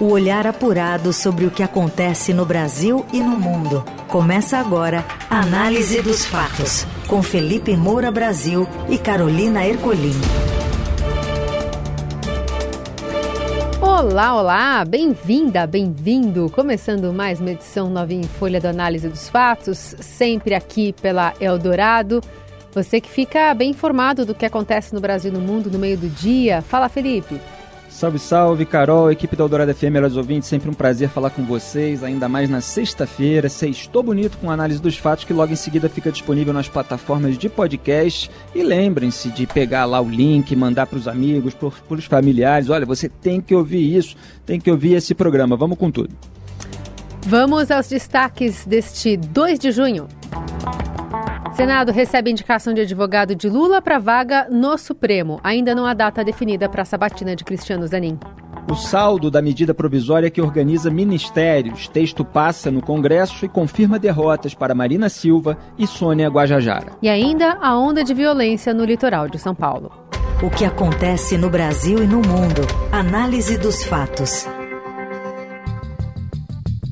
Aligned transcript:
O 0.00 0.12
olhar 0.12 0.46
apurado 0.46 1.12
sobre 1.12 1.44
o 1.44 1.50
que 1.50 1.60
acontece 1.60 2.32
no 2.32 2.46
Brasil 2.46 3.04
e 3.12 3.18
no 3.18 3.36
mundo. 3.36 3.84
Começa 4.06 4.56
agora 4.56 5.04
a 5.28 5.40
Análise 5.40 6.00
dos 6.00 6.24
Fatos, 6.24 6.86
com 7.08 7.20
Felipe 7.20 7.76
Moura 7.76 8.08
Brasil 8.08 8.64
e 8.88 8.96
Carolina 8.96 9.66
Ercolim. 9.66 10.14
Olá, 13.80 14.36
olá, 14.36 14.84
bem-vinda, 14.84 15.66
bem-vindo. 15.66 16.48
Começando 16.50 17.12
mais 17.12 17.40
uma 17.40 17.50
edição 17.50 17.90
novinha 17.90 18.20
em 18.20 18.28
Folha 18.28 18.60
do 18.60 18.68
Análise 18.68 19.08
dos 19.08 19.28
Fatos, 19.28 19.96
sempre 19.98 20.54
aqui 20.54 20.92
pela 20.92 21.34
Eldorado. 21.40 22.20
Você 22.70 23.00
que 23.00 23.10
fica 23.10 23.52
bem 23.52 23.70
informado 23.70 24.24
do 24.24 24.32
que 24.32 24.46
acontece 24.46 24.94
no 24.94 25.00
Brasil 25.00 25.32
e 25.32 25.34
no 25.34 25.40
mundo 25.40 25.68
no 25.68 25.78
meio 25.78 25.98
do 25.98 26.08
dia. 26.08 26.62
Fala, 26.62 26.88
Felipe. 26.88 27.40
Salve, 27.98 28.20
salve, 28.20 28.64
Carol, 28.64 29.10
equipe 29.10 29.34
da 29.34 29.42
Eldorado 29.42 29.74
FM, 29.74 29.90
melhores 29.90 30.16
ouvintes, 30.16 30.48
sempre 30.48 30.70
um 30.70 30.72
prazer 30.72 31.08
falar 31.08 31.30
com 31.30 31.44
vocês, 31.44 32.04
ainda 32.04 32.28
mais 32.28 32.48
na 32.48 32.60
sexta-feira, 32.60 33.48
sextou 33.48 34.04
bonito 34.04 34.38
com 34.38 34.52
análise 34.52 34.80
dos 34.80 34.96
fatos 34.96 35.24
que 35.24 35.32
logo 35.32 35.52
em 35.52 35.56
seguida 35.56 35.88
fica 35.88 36.12
disponível 36.12 36.52
nas 36.52 36.68
plataformas 36.68 37.36
de 37.36 37.48
podcast 37.48 38.30
e 38.54 38.62
lembrem-se 38.62 39.30
de 39.30 39.48
pegar 39.48 39.84
lá 39.84 40.00
o 40.00 40.08
link, 40.08 40.54
mandar 40.54 40.86
para 40.86 40.96
os 40.96 41.08
amigos, 41.08 41.54
para 41.54 41.72
os 41.88 42.04
familiares, 42.04 42.70
olha, 42.70 42.86
você 42.86 43.08
tem 43.08 43.40
que 43.40 43.52
ouvir 43.52 43.96
isso, 43.96 44.14
tem 44.46 44.60
que 44.60 44.70
ouvir 44.70 44.94
esse 44.94 45.12
programa, 45.12 45.56
vamos 45.56 45.76
com 45.76 45.90
tudo. 45.90 46.14
Vamos 47.22 47.68
aos 47.68 47.88
destaques 47.88 48.64
deste 48.64 49.16
2 49.16 49.58
de 49.58 49.72
junho. 49.72 50.06
Senado 51.58 51.90
recebe 51.90 52.30
indicação 52.30 52.72
de 52.72 52.82
advogado 52.82 53.34
de 53.34 53.48
Lula 53.48 53.82
para 53.82 53.98
vaga 53.98 54.46
no 54.48 54.78
Supremo. 54.78 55.40
Ainda 55.42 55.74
não 55.74 55.86
há 55.86 55.92
data 55.92 56.22
definida 56.22 56.68
para 56.68 56.82
a 56.82 56.84
sabatina 56.84 57.34
de 57.34 57.42
Cristiano 57.42 57.84
Zanin. 57.84 58.16
O 58.70 58.76
saldo 58.76 59.28
da 59.28 59.42
medida 59.42 59.74
provisória 59.74 60.30
que 60.30 60.40
organiza 60.40 60.88
ministérios. 60.88 61.88
Texto 61.88 62.24
passa 62.24 62.70
no 62.70 62.80
Congresso 62.80 63.44
e 63.44 63.48
confirma 63.48 63.98
derrotas 63.98 64.54
para 64.54 64.72
Marina 64.72 65.08
Silva 65.08 65.58
e 65.76 65.84
Sônia 65.84 66.28
Guajajara. 66.28 66.92
E 67.02 67.08
ainda 67.08 67.58
a 67.60 67.76
onda 67.76 68.04
de 68.04 68.14
violência 68.14 68.72
no 68.72 68.84
litoral 68.84 69.28
de 69.28 69.40
São 69.40 69.52
Paulo. 69.52 69.90
O 70.40 70.50
que 70.50 70.64
acontece 70.64 71.36
no 71.36 71.50
Brasil 71.50 72.00
e 72.00 72.06
no 72.06 72.18
mundo. 72.18 72.62
Análise 72.92 73.58
dos 73.58 73.82
fatos. 73.82 74.46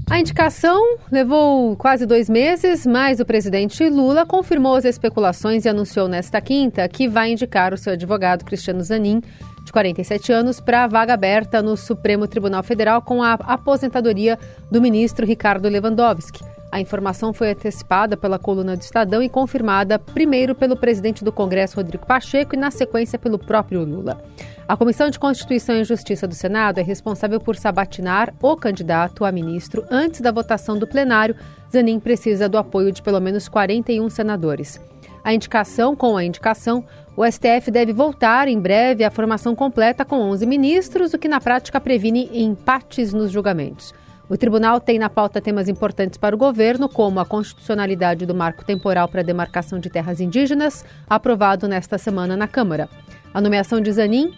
A 0.09 0.21
indicação 0.21 0.99
levou 1.11 1.77
quase 1.77 2.07
dois 2.07 2.31
meses, 2.31 2.87
mas 2.87 3.19
o 3.19 3.25
presidente 3.25 3.89
Lula 3.89 4.25
confirmou 4.25 4.77
as 4.77 4.85
especulações 4.85 5.65
e 5.65 5.69
anunciou 5.69 6.07
nesta 6.07 6.41
quinta 6.41 6.89
que 6.89 7.09
vai 7.09 7.33
indicar 7.33 7.75
o 7.75 7.77
seu 7.77 7.95
advogado 7.95 8.45
Cristiano 8.45 8.81
Zanin, 8.83 9.21
de 9.65 9.73
47 9.73 10.33
anos, 10.33 10.61
para 10.61 10.85
a 10.85 10.87
vaga 10.87 11.13
aberta 11.13 11.61
no 11.61 11.77
Supremo 11.77 12.29
Tribunal 12.29 12.63
Federal 12.63 13.03
com 13.03 13.21
a 13.21 13.33
aposentadoria 13.33 14.39
do 14.71 14.81
ministro 14.81 15.27
Ricardo 15.27 15.69
Lewandowski. 15.69 16.56
A 16.71 16.81
informação 16.81 17.33
foi 17.33 17.53
antecipada 17.53 18.17
pela 18.17 18.39
coluna 18.39 18.77
do 18.77 18.83
Estadão 18.83 19.23
e 19.23 19.29
confirmada 19.29 19.99
primeiro 19.99 20.55
pelo 20.55 20.77
presidente 20.77 21.25
do 21.25 21.33
Congresso, 21.33 21.77
Rodrigo 21.77 22.07
Pacheco, 22.07 22.55
e 22.55 22.59
na 22.59 22.71
sequência 22.71 23.19
pelo 23.19 23.39
próprio 23.39 23.85
Lula. 23.85 24.23
A 24.69 24.77
Comissão 24.77 25.09
de 25.09 25.19
Constituição 25.19 25.77
e 25.77 25.85
Justiça 25.85 26.27
do 26.27 26.35
Senado 26.35 26.79
é 26.79 26.83
responsável 26.83 27.41
por 27.41 27.55
sabatinar 27.55 28.35
o 28.43 28.57
candidato 28.57 29.25
a 29.25 29.31
ministro 29.31 29.85
antes 29.91 30.21
da 30.21 30.33
votação 30.33 30.77
do 30.77 30.89
plenário. 30.89 31.37
Zanin 31.71 32.01
precisa 32.01 32.49
do 32.49 32.59
apoio 32.59 32.91
de 32.91 33.01
pelo 33.01 33.21
menos 33.21 33.49
41 33.49 34.11
senadores. 34.11 34.81
A 35.23 35.33
indicação, 35.33 35.95
com 35.95 36.17
a 36.17 36.25
indicação, 36.25 36.85
o 37.17 37.25
STF 37.25 37.71
deve 37.71 37.93
voltar 37.93 38.49
em 38.49 38.61
breve 38.61 39.05
à 39.05 39.11
formação 39.11 39.55
completa 39.55 40.05
com 40.05 40.17
11 40.17 40.45
ministros, 40.47 41.15
o 41.15 41.19
que 41.19 41.29
na 41.29 41.41
prática 41.41 41.81
previne 41.81 42.29
empates 42.33 43.13
nos 43.13 43.31
julgamentos. 43.31 43.95
O 44.29 44.37
tribunal 44.37 44.81
tem 44.81 44.99
na 44.99 45.09
pauta 45.09 45.41
temas 45.41 45.69
importantes 45.69 46.19
para 46.19 46.35
o 46.35 46.39
governo, 46.39 46.89
como 46.89 47.21
a 47.21 47.25
constitucionalidade 47.25 48.27
do 48.27 48.35
marco 48.35 48.65
temporal 48.65 49.09
para 49.09 49.21
a 49.21 49.25
demarcação 49.25 49.79
de 49.79 49.89
terras 49.89 50.21
indígenas, 50.21 50.85
aprovado 51.09 51.69
nesta 51.69 51.97
semana 51.97 52.37
na 52.37 52.49
Câmara. 52.49 52.89
A 53.33 53.41
nomeação 53.41 53.81
de 53.81 53.93
Zanin 53.93 54.33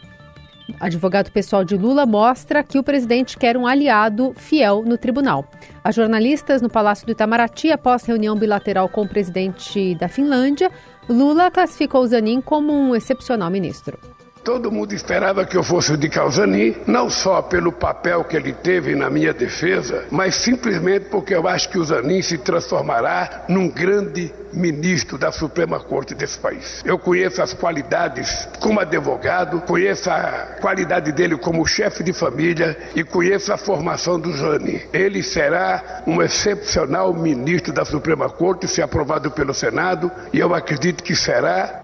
advogado 0.78 1.30
pessoal 1.30 1.64
de 1.64 1.76
Lula, 1.76 2.04
mostra 2.04 2.62
que 2.62 2.78
o 2.78 2.82
presidente 2.82 3.38
quer 3.38 3.56
um 3.56 3.66
aliado 3.66 4.32
fiel 4.36 4.82
no 4.84 4.98
tribunal. 4.98 5.44
As 5.82 5.94
jornalistas 5.94 6.60
no 6.60 6.68
Palácio 6.68 7.06
do 7.06 7.12
Itamaraty, 7.12 7.72
após 7.72 8.04
reunião 8.04 8.36
bilateral 8.36 8.88
com 8.88 9.02
o 9.02 9.08
presidente 9.08 9.94
da 9.94 10.08
Finlândia, 10.08 10.70
Lula 11.08 11.50
classificou 11.50 12.06
Zanin 12.06 12.40
como 12.40 12.72
um 12.72 12.94
excepcional 12.94 13.50
ministro. 13.50 13.98
Todo 14.44 14.72
mundo 14.72 14.94
esperava 14.94 15.44
que 15.44 15.56
eu 15.56 15.62
fosse 15.62 15.96
de 15.96 16.08
Calzani, 16.08 16.76
não 16.86 17.10
só 17.10 17.42
pelo 17.42 17.72
papel 17.72 18.24
que 18.24 18.36
ele 18.36 18.52
teve 18.52 18.94
na 18.94 19.10
minha 19.10 19.32
defesa, 19.32 20.04
mas 20.10 20.34
simplesmente 20.34 21.06
porque 21.10 21.34
eu 21.34 21.46
acho 21.46 21.68
que 21.68 21.78
o 21.78 21.84
Zanin 21.84 22.22
se 22.22 22.38
transformará 22.38 23.44
num 23.48 23.68
grande 23.68 24.32
ministro 24.52 25.18
da 25.18 25.30
Suprema 25.30 25.78
Corte 25.78 26.14
desse 26.14 26.38
país. 26.38 26.82
Eu 26.84 26.98
conheço 26.98 27.42
as 27.42 27.52
qualidades 27.52 28.48
como 28.60 28.80
advogado, 28.80 29.60
conheço 29.62 30.10
a 30.10 30.56
qualidade 30.60 31.12
dele 31.12 31.36
como 31.36 31.66
chefe 31.66 32.02
de 32.02 32.12
família 32.12 32.76
e 32.94 33.04
conheço 33.04 33.52
a 33.52 33.58
formação 33.58 34.18
do 34.18 34.32
Zanin. 34.32 34.80
Ele 34.92 35.22
será 35.22 36.02
um 36.06 36.22
excepcional 36.22 37.12
ministro 37.12 37.72
da 37.72 37.84
Suprema 37.84 38.28
Corte, 38.28 38.66
se 38.66 38.80
aprovado 38.80 39.30
pelo 39.30 39.52
Senado, 39.52 40.10
e 40.32 40.38
eu 40.38 40.54
acredito 40.54 41.02
que 41.02 41.14
será 41.14 41.82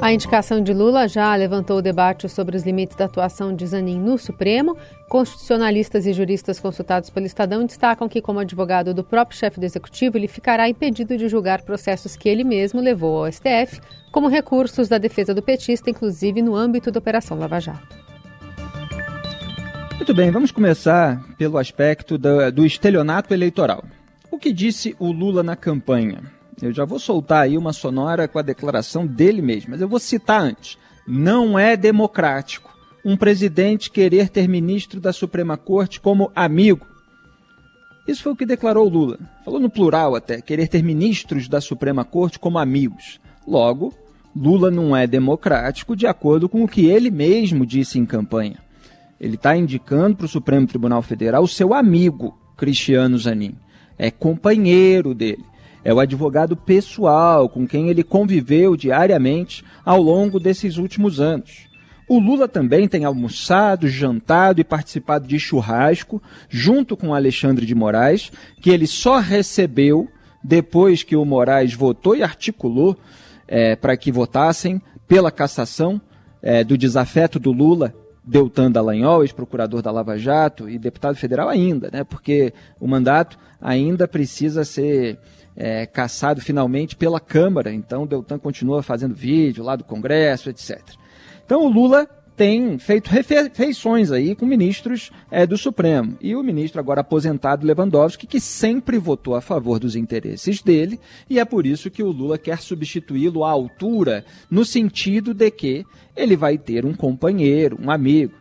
a 0.00 0.12
indicação 0.12 0.62
de 0.62 0.72
Lula 0.72 1.06
já 1.06 1.34
levantou 1.34 1.78
o 1.78 1.82
debate 1.82 2.28
sobre 2.28 2.56
os 2.56 2.64
limites 2.64 2.96
da 2.96 3.04
atuação 3.04 3.54
de 3.54 3.66
Zanin 3.66 4.00
no 4.00 4.18
Supremo. 4.18 4.76
Constitucionalistas 5.08 6.06
e 6.06 6.12
juristas 6.12 6.58
consultados 6.58 7.10
pelo 7.10 7.26
Estadão 7.26 7.64
destacam 7.64 8.08
que, 8.08 8.20
como 8.20 8.40
advogado 8.40 8.92
do 8.92 9.04
próprio 9.04 9.38
chefe 9.38 9.60
do 9.60 9.64
executivo, 9.64 10.16
ele 10.16 10.26
ficará 10.26 10.68
impedido 10.68 11.16
de 11.16 11.28
julgar 11.28 11.62
processos 11.62 12.16
que 12.16 12.28
ele 12.28 12.44
mesmo 12.44 12.80
levou 12.80 13.24
ao 13.24 13.32
STF, 13.32 13.80
como 14.10 14.28
recursos 14.28 14.88
da 14.88 14.98
defesa 14.98 15.34
do 15.34 15.42
petista, 15.42 15.90
inclusive 15.90 16.42
no 16.42 16.56
âmbito 16.56 16.90
da 16.90 16.98
Operação 16.98 17.38
Lava 17.38 17.60
Jato. 17.60 17.96
Muito 19.96 20.14
bem, 20.14 20.30
vamos 20.30 20.50
começar 20.50 21.22
pelo 21.38 21.58
aspecto 21.58 22.18
do, 22.18 22.50
do 22.50 22.66
estelionato 22.66 23.32
eleitoral. 23.32 23.84
O 24.30 24.38
que 24.38 24.52
disse 24.52 24.96
o 24.98 25.12
Lula 25.12 25.42
na 25.42 25.54
campanha? 25.54 26.22
Eu 26.60 26.72
já 26.72 26.84
vou 26.84 26.98
soltar 26.98 27.44
aí 27.44 27.56
uma 27.56 27.72
sonora 27.72 28.28
com 28.28 28.38
a 28.38 28.42
declaração 28.42 29.06
dele 29.06 29.40
mesmo, 29.40 29.70
mas 29.70 29.80
eu 29.80 29.88
vou 29.88 29.98
citar 29.98 30.42
antes. 30.42 30.76
Não 31.06 31.58
é 31.58 31.76
democrático 31.76 32.72
um 33.04 33.16
presidente 33.16 33.90
querer 33.90 34.28
ter 34.28 34.48
ministro 34.48 35.00
da 35.00 35.12
Suprema 35.12 35.56
Corte 35.56 36.00
como 36.00 36.30
amigo. 36.34 36.86
Isso 38.06 38.22
foi 38.22 38.32
o 38.32 38.36
que 38.36 38.46
declarou 38.46 38.88
Lula. 38.88 39.18
Falou 39.44 39.60
no 39.60 39.70
plural 39.70 40.14
até, 40.14 40.40
querer 40.40 40.68
ter 40.68 40.82
ministros 40.82 41.48
da 41.48 41.60
Suprema 41.60 42.04
Corte 42.04 42.38
como 42.38 42.58
amigos. 42.58 43.20
Logo, 43.46 43.92
Lula 44.34 44.70
não 44.70 44.96
é 44.96 45.06
democrático 45.06 45.96
de 45.96 46.06
acordo 46.06 46.48
com 46.48 46.62
o 46.62 46.68
que 46.68 46.86
ele 46.86 47.10
mesmo 47.10 47.66
disse 47.66 47.98
em 47.98 48.06
campanha. 48.06 48.58
Ele 49.20 49.34
está 49.34 49.56
indicando 49.56 50.16
para 50.16 50.26
o 50.26 50.28
Supremo 50.28 50.66
Tribunal 50.66 51.02
Federal 51.02 51.42
o 51.42 51.48
seu 51.48 51.74
amigo, 51.74 52.36
Cristiano 52.56 53.18
Zanin. 53.18 53.54
É 53.98 54.10
companheiro 54.10 55.14
dele 55.14 55.44
é 55.84 55.92
o 55.92 56.00
advogado 56.00 56.56
pessoal 56.56 57.48
com 57.48 57.66
quem 57.66 57.88
ele 57.88 58.02
conviveu 58.02 58.76
diariamente 58.76 59.64
ao 59.84 60.00
longo 60.00 60.38
desses 60.38 60.76
últimos 60.76 61.20
anos. 61.20 61.70
O 62.08 62.18
Lula 62.18 62.46
também 62.46 62.86
tem 62.88 63.04
almoçado, 63.04 63.88
jantado 63.88 64.60
e 64.60 64.64
participado 64.64 65.26
de 65.26 65.38
churrasco 65.38 66.22
junto 66.48 66.96
com 66.96 67.14
Alexandre 67.14 67.64
de 67.64 67.74
Moraes, 67.74 68.30
que 68.60 68.70
ele 68.70 68.86
só 68.86 69.18
recebeu 69.18 70.08
depois 70.42 71.02
que 71.02 71.16
o 71.16 71.24
Moraes 71.24 71.72
votou 71.74 72.16
e 72.16 72.22
articulou 72.22 72.96
é, 73.46 73.76
para 73.76 73.96
que 73.96 74.12
votassem 74.12 74.80
pela 75.06 75.30
cassação 75.30 76.00
é, 76.42 76.64
do 76.64 76.76
desafeto 76.76 77.38
do 77.38 77.52
Lula 77.52 77.94
Deltan 78.24 78.70
Dallagnol, 78.70 79.22
ex-procurador 79.22 79.82
da 79.82 79.90
Lava 79.90 80.16
Jato 80.16 80.68
e 80.68 80.78
deputado 80.78 81.16
federal 81.16 81.48
ainda, 81.48 81.90
né? 81.92 82.04
Porque 82.04 82.52
o 82.78 82.86
mandato 82.86 83.38
ainda 83.60 84.06
precisa 84.06 84.64
ser 84.64 85.18
é, 85.56 85.86
caçado 85.86 86.40
finalmente 86.40 86.94
pela 86.94 87.18
Câmara. 87.18 87.72
Então, 87.72 88.06
Deltan 88.06 88.38
continua 88.38 88.82
fazendo 88.82 89.14
vídeo 89.14 89.64
lá 89.64 89.74
do 89.76 89.84
Congresso, 89.84 90.50
etc. 90.50 90.80
Então, 91.44 91.64
o 91.66 91.68
Lula 91.68 92.08
tem 92.36 92.78
feito 92.78 93.08
refeições 93.08 94.10
aí 94.10 94.34
com 94.34 94.46
ministros 94.46 95.10
é, 95.30 95.46
do 95.46 95.56
Supremo. 95.56 96.16
E 96.20 96.34
o 96.34 96.42
ministro 96.42 96.80
agora 96.80 97.02
aposentado 97.02 97.66
Lewandowski, 97.66 98.26
que 98.26 98.40
sempre 98.40 98.98
votou 98.98 99.34
a 99.34 99.40
favor 99.40 99.78
dos 99.78 99.94
interesses 99.94 100.62
dele, 100.62 100.98
e 101.28 101.38
é 101.38 101.44
por 101.44 101.66
isso 101.66 101.90
que 101.90 102.02
o 102.02 102.10
Lula 102.10 102.38
quer 102.38 102.58
substituí-lo 102.58 103.44
à 103.44 103.50
altura, 103.50 104.24
no 104.50 104.64
sentido 104.64 105.34
de 105.34 105.50
que 105.50 105.84
ele 106.16 106.36
vai 106.36 106.56
ter 106.56 106.84
um 106.84 106.94
companheiro, 106.94 107.78
um 107.80 107.90
amigo 107.90 108.32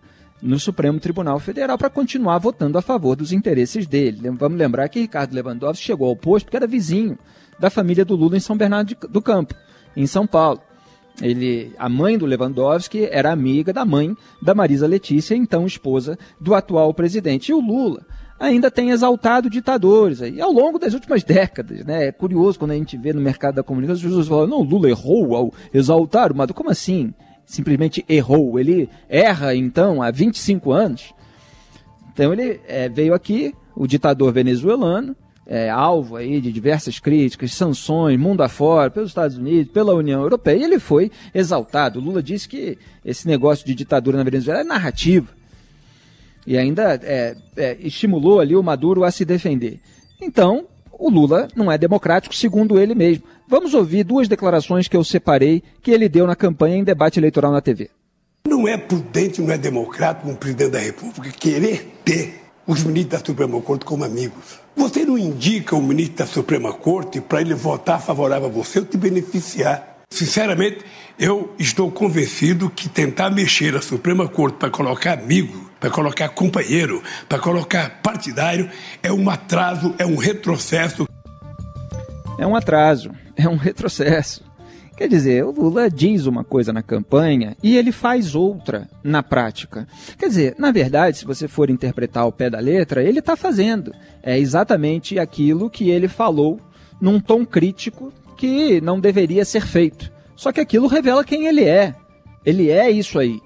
no 0.41 0.57
Supremo 0.57 0.99
Tribunal 0.99 1.39
Federal 1.39 1.77
para 1.77 1.89
continuar 1.89 2.39
votando 2.39 2.77
a 2.77 2.81
favor 2.81 3.15
dos 3.15 3.31
interesses 3.31 3.85
dele. 3.85 4.29
Vamos 4.31 4.57
lembrar 4.57 4.89
que 4.89 4.99
Ricardo 4.99 5.33
Lewandowski 5.33 5.85
chegou 5.85 6.09
ao 6.09 6.15
posto 6.15 6.45
porque 6.45 6.57
era 6.57 6.65
vizinho 6.65 7.17
da 7.59 7.69
família 7.69 8.03
do 8.03 8.15
Lula 8.15 8.37
em 8.37 8.39
São 8.39 8.57
Bernardo 8.57 8.95
do 9.07 9.21
Campo, 9.21 9.53
em 9.95 10.07
São 10.07 10.25
Paulo. 10.25 10.61
Ele, 11.21 11.73
a 11.77 11.89
mãe 11.89 12.17
do 12.17 12.25
Lewandowski 12.25 13.07
era 13.11 13.31
amiga 13.31 13.73
da 13.73 13.85
mãe 13.85 14.15
da 14.41 14.55
Marisa 14.55 14.87
Letícia, 14.87 15.35
então 15.35 15.65
esposa 15.65 16.17
do 16.39 16.53
atual 16.55 16.93
presidente. 16.93 17.49
E 17.49 17.53
o 17.53 17.59
Lula 17.59 18.05
ainda 18.39 18.71
tem 18.71 18.89
exaltado 18.89 19.49
ditadores 19.49 20.21
aí, 20.21 20.41
ao 20.41 20.51
longo 20.51 20.79
das 20.79 20.93
últimas 20.93 21.23
décadas. 21.23 21.85
Né? 21.85 22.07
É 22.07 22.11
curioso 22.11 22.57
quando 22.57 22.71
a 22.71 22.75
gente 22.75 22.97
vê 22.97 23.13
no 23.13 23.21
mercado 23.21 23.55
da 23.55 23.63
comunicação 23.63 23.97
as 23.97 24.07
pessoas 24.07 24.27
falam, 24.27 24.47
não, 24.47 24.63
Lula 24.63 24.89
errou 24.89 25.35
ao 25.35 25.53
exaltar 25.73 26.31
o 26.31 26.35
Maduro. 26.35 26.57
Como 26.57 26.71
assim? 26.71 27.13
Simplesmente 27.45 28.03
errou. 28.09 28.59
Ele 28.59 28.89
erra, 29.07 29.55
então, 29.55 30.01
há 30.01 30.09
25 30.09 30.71
anos. 30.71 31.13
Então 32.13 32.33
ele 32.33 32.59
é, 32.67 32.89
veio 32.89 33.13
aqui, 33.13 33.53
o 33.75 33.87
ditador 33.87 34.33
venezuelano, 34.33 35.15
é, 35.51 35.69
alvo 35.69 36.15
aí 36.15 36.39
de 36.39 36.49
diversas 36.49 36.97
críticas, 36.97 37.53
sanções, 37.53 38.17
mundo 38.17 38.41
afora, 38.41 38.89
pelos 38.89 39.09
Estados 39.09 39.35
Unidos, 39.35 39.73
pela 39.73 39.93
União 39.93 40.21
Europeia, 40.21 40.55
e 40.55 40.63
ele 40.63 40.79
foi 40.79 41.11
exaltado. 41.35 41.99
O 41.99 42.01
Lula 42.01 42.23
disse 42.23 42.47
que 42.47 42.77
esse 43.03 43.27
negócio 43.27 43.65
de 43.65 43.75
ditadura 43.75 44.17
na 44.17 44.23
Venezuela 44.23 44.61
é 44.61 44.63
narrativa. 44.63 45.27
E 46.47 46.57
ainda 46.57 46.97
é, 47.03 47.35
é, 47.57 47.77
estimulou 47.81 48.39
ali 48.39 48.55
o 48.55 48.63
Maduro 48.63 49.03
a 49.03 49.11
se 49.11 49.25
defender. 49.25 49.81
Então, 50.21 50.67
o 50.89 51.09
Lula 51.09 51.49
não 51.53 51.69
é 51.69 51.77
democrático, 51.77 52.33
segundo 52.33 52.79
ele 52.79 52.95
mesmo. 52.95 53.25
Vamos 53.45 53.73
ouvir 53.73 54.05
duas 54.05 54.29
declarações 54.29 54.87
que 54.87 54.95
eu 54.95 55.03
separei 55.03 55.61
que 55.81 55.91
ele 55.91 56.07
deu 56.07 56.25
na 56.25 56.35
campanha 56.35 56.77
em 56.77 56.83
debate 56.85 57.19
eleitoral 57.19 57.51
na 57.51 57.59
TV. 57.59 57.89
Não 58.47 58.65
é 58.65 58.77
prudente, 58.77 59.41
não 59.41 59.51
é 59.51 59.57
democrático 59.57 60.29
um 60.29 60.35
presidente 60.35 60.71
da 60.71 60.79
República 60.79 61.29
querer 61.29 61.91
ter 62.05 62.40
os 62.71 62.83
ministros 62.83 63.19
da 63.19 63.25
Suprema 63.25 63.61
Corte 63.61 63.83
como 63.83 64.05
amigos. 64.05 64.59
Você 64.75 65.03
não 65.03 65.17
indica 65.17 65.75
o 65.75 65.81
ministro 65.81 66.17
da 66.19 66.25
Suprema 66.25 66.73
Corte 66.73 67.19
para 67.19 67.41
ele 67.41 67.53
votar 67.53 68.01
favorável 68.01 68.47
a 68.47 68.51
você 68.51 68.79
ou 68.79 68.85
te 68.85 68.97
beneficiar. 68.97 69.97
Sinceramente, 70.09 70.79
eu 71.19 71.53
estou 71.59 71.91
convencido 71.91 72.69
que 72.69 72.87
tentar 72.87 73.29
mexer 73.29 73.75
a 73.75 73.81
Suprema 73.81 74.27
Corte 74.27 74.57
para 74.57 74.69
colocar 74.69 75.19
amigo, 75.19 75.69
para 75.79 75.89
colocar 75.89 76.29
companheiro, 76.29 77.03
para 77.27 77.39
colocar 77.39 78.01
partidário, 78.01 78.69
é 79.03 79.11
um 79.11 79.29
atraso, 79.29 79.93
é 79.97 80.05
um 80.05 80.15
retrocesso. 80.15 81.07
É 82.39 82.47
um 82.47 82.55
atraso, 82.55 83.11
é 83.35 83.49
um 83.49 83.57
retrocesso. 83.57 84.43
Quer 85.01 85.07
dizer, 85.07 85.43
o 85.43 85.49
Lula 85.49 85.89
diz 85.89 86.27
uma 86.27 86.43
coisa 86.43 86.71
na 86.71 86.83
campanha 86.83 87.57
e 87.63 87.75
ele 87.75 87.91
faz 87.91 88.35
outra 88.35 88.87
na 89.03 89.23
prática. 89.23 89.87
Quer 90.15 90.27
dizer, 90.27 90.55
na 90.59 90.71
verdade, 90.71 91.17
se 91.17 91.25
você 91.25 91.47
for 91.47 91.71
interpretar 91.71 92.27
o 92.27 92.31
pé 92.31 92.51
da 92.51 92.59
letra, 92.59 93.01
ele 93.01 93.17
está 93.17 93.35
fazendo. 93.35 93.91
É 94.21 94.37
exatamente 94.37 95.17
aquilo 95.17 95.71
que 95.71 95.89
ele 95.89 96.07
falou 96.07 96.59
num 97.01 97.19
tom 97.19 97.43
crítico 97.43 98.13
que 98.37 98.79
não 98.79 98.99
deveria 98.99 99.43
ser 99.43 99.65
feito. 99.65 100.11
Só 100.35 100.51
que 100.51 100.59
aquilo 100.59 100.85
revela 100.85 101.23
quem 101.23 101.47
ele 101.47 101.63
é. 101.63 101.95
Ele 102.45 102.69
é 102.69 102.91
isso 102.91 103.17
aí. 103.17 103.41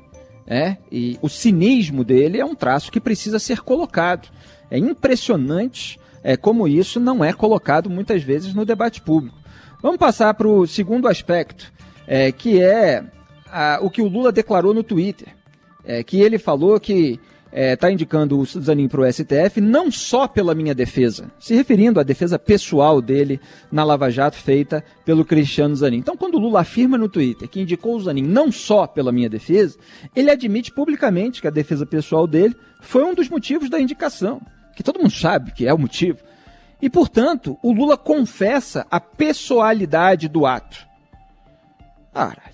É? 0.46 0.75
E 0.92 1.18
o 1.22 1.30
cinismo 1.30 2.04
dele 2.04 2.38
é 2.38 2.44
um 2.44 2.54
traço 2.54 2.92
que 2.92 3.00
precisa 3.00 3.40
ser 3.40 3.62
colocado. 3.62 4.28
É 4.69 4.78
impressionante 4.78 5.98
é, 6.22 6.36
como 6.36 6.68
isso 6.68 7.00
não 7.00 7.24
é 7.24 7.31
colocado 7.31 7.90
muitas 7.90 8.22
vezes 8.22 8.54
no 8.54 8.66
debate 8.66 9.01
público. 9.01 9.44
Vamos 9.81 9.98
passar 9.98 10.33
para 10.33 10.48
o 10.48 10.66
segundo 10.66 11.07
aspecto, 11.07 11.72
é, 12.07 12.31
que 12.31 12.62
é 12.62 13.04
a, 13.51 13.80
o 13.81 13.89
que 13.89 14.01
o 14.01 14.07
Lula 14.07 14.31
declarou 14.31 14.74
no 14.74 14.83
Twitter. 14.83 15.27
É, 15.88 16.04
que 16.04 16.19
ele 16.19 16.39
falou 16.39 16.80
que 16.80 17.19
está 17.56 17.89
é, 17.89 17.94
indicando 17.94 18.38
o 18.38 18.45
Zanin 18.45 18.88
para 18.89 19.01
o 19.01 19.13
STF 19.13 19.62
não 19.62 19.89
só 19.89 20.27
pela 20.27 20.54
minha 20.54 20.75
defesa, 20.75 21.31
se 21.39 21.56
referindo 21.56 22.00
à 22.00 22.04
defesa 22.04 22.38
pessoal 22.38 23.01
dele 23.01 23.39
na 23.72 23.83
Lava 23.83 24.10
Jato 24.10 24.36
feita 24.36 24.83
pelo 25.06 25.24
Cristiano 25.24 25.75
Zanin. 25.75 25.98
Então, 25.98 26.18
quando 26.18 26.36
o 26.36 26.39
Lula 26.39 26.62
afirma 26.62 26.98
no 26.98 27.07
Twitter 27.07 27.48
que 27.48 27.62
indicou 27.62 27.95
o 27.95 28.01
Zanin 28.01 28.24
não 28.24 28.51
só 28.51 28.86
pela 28.86 29.12
minha 29.12 29.30
defesa, 29.30 29.77
ele 30.13 30.30
admite 30.30 30.72
publicamente 30.74 31.39
que 31.39 31.48
a 31.48 31.51
defesa 31.51 31.86
pessoal 31.86 32.27
dele 32.27 32.56
foi 32.81 33.06
um 33.06 33.13
dos 33.13 33.30
motivos 33.30 33.69
da 33.69 33.80
indicação, 33.80 34.42
que 34.75 34.83
todo 34.83 35.00
mundo 35.00 35.12
sabe 35.12 35.51
que 35.51 35.66
é 35.66 35.74
o 35.74 35.77
motivo. 35.77 36.18
E, 36.86 36.90
portanto, 36.90 37.58
o 37.64 37.72
Lula 37.72 37.98
confessa 37.98 38.86
a 38.92 39.00
pessoalidade 39.00 40.28
do 40.28 40.46
ato. 40.46 40.86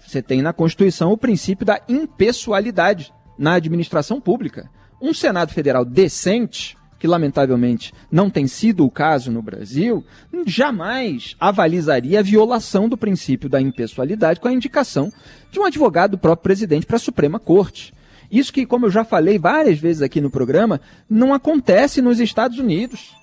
Você 0.07 0.21
tem 0.21 0.41
na 0.41 0.53
Constituição 0.53 1.11
o 1.11 1.17
princípio 1.17 1.65
da 1.65 1.81
impessoalidade 1.89 3.11
na 3.37 3.55
administração 3.55 4.21
pública. 4.21 4.69
Um 5.01 5.13
Senado 5.13 5.51
Federal 5.51 5.83
decente, 5.83 6.77
que 6.97 7.07
lamentavelmente 7.07 7.93
não 8.09 8.29
tem 8.29 8.47
sido 8.47 8.85
o 8.85 8.89
caso 8.89 9.29
no 9.33 9.41
Brasil, 9.41 10.01
jamais 10.47 11.35
avalizaria 11.37 12.19
a 12.19 12.23
violação 12.23 12.87
do 12.87 12.95
princípio 12.95 13.49
da 13.49 13.59
impessoalidade 13.59 14.39
com 14.39 14.47
a 14.47 14.53
indicação 14.53 15.11
de 15.51 15.59
um 15.59 15.65
advogado 15.65 16.11
do 16.11 16.17
próprio 16.17 16.43
presidente 16.43 16.85
para 16.85 16.95
a 16.95 16.99
Suprema 16.99 17.37
Corte. 17.37 17.93
Isso 18.31 18.53
que, 18.53 18.65
como 18.65 18.85
eu 18.85 18.89
já 18.89 19.03
falei 19.03 19.37
várias 19.37 19.77
vezes 19.77 20.01
aqui 20.01 20.21
no 20.21 20.31
programa, 20.31 20.79
não 21.09 21.33
acontece 21.33 22.01
nos 22.01 22.21
Estados 22.21 22.57
Unidos 22.57 23.19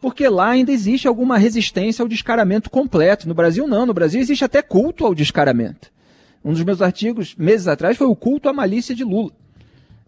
porque 0.00 0.28
lá 0.28 0.50
ainda 0.50 0.72
existe 0.72 1.08
alguma 1.08 1.38
resistência 1.38 2.02
ao 2.02 2.08
descaramento 2.08 2.70
completo. 2.70 3.28
No 3.28 3.34
Brasil, 3.34 3.66
não. 3.66 3.86
No 3.86 3.94
Brasil 3.94 4.20
existe 4.20 4.44
até 4.44 4.62
culto 4.62 5.04
ao 5.04 5.14
descaramento. 5.14 5.90
Um 6.44 6.52
dos 6.52 6.62
meus 6.62 6.80
artigos, 6.80 7.34
meses 7.36 7.66
atrás, 7.66 7.96
foi 7.96 8.06
o 8.06 8.16
culto 8.16 8.48
à 8.48 8.52
malícia 8.52 8.94
de 8.94 9.04
Lula. 9.04 9.32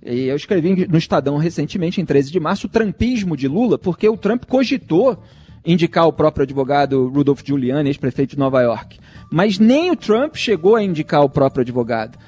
E 0.04 0.26
eu 0.26 0.36
escrevi 0.36 0.86
no 0.86 0.96
Estadão 0.96 1.36
recentemente, 1.36 2.00
em 2.00 2.04
13 2.04 2.30
de 2.30 2.40
março, 2.40 2.66
o 2.66 2.70
trampismo 2.70 3.36
de 3.36 3.46
Lula, 3.46 3.76
porque 3.76 4.08
o 4.08 4.16
Trump 4.16 4.44
cogitou 4.44 5.22
indicar 5.64 6.06
o 6.06 6.12
próprio 6.12 6.44
advogado 6.44 7.08
Rudolph 7.08 7.42
Giuliani, 7.44 7.90
ex-prefeito 7.90 8.34
de 8.34 8.38
Nova 8.38 8.62
York. 8.62 8.98
Mas 9.30 9.58
nem 9.58 9.90
o 9.90 9.96
Trump 9.96 10.36
chegou 10.36 10.76
a 10.76 10.82
indicar 10.82 11.22
o 11.22 11.28
próprio 11.28 11.62
advogado. 11.62 12.18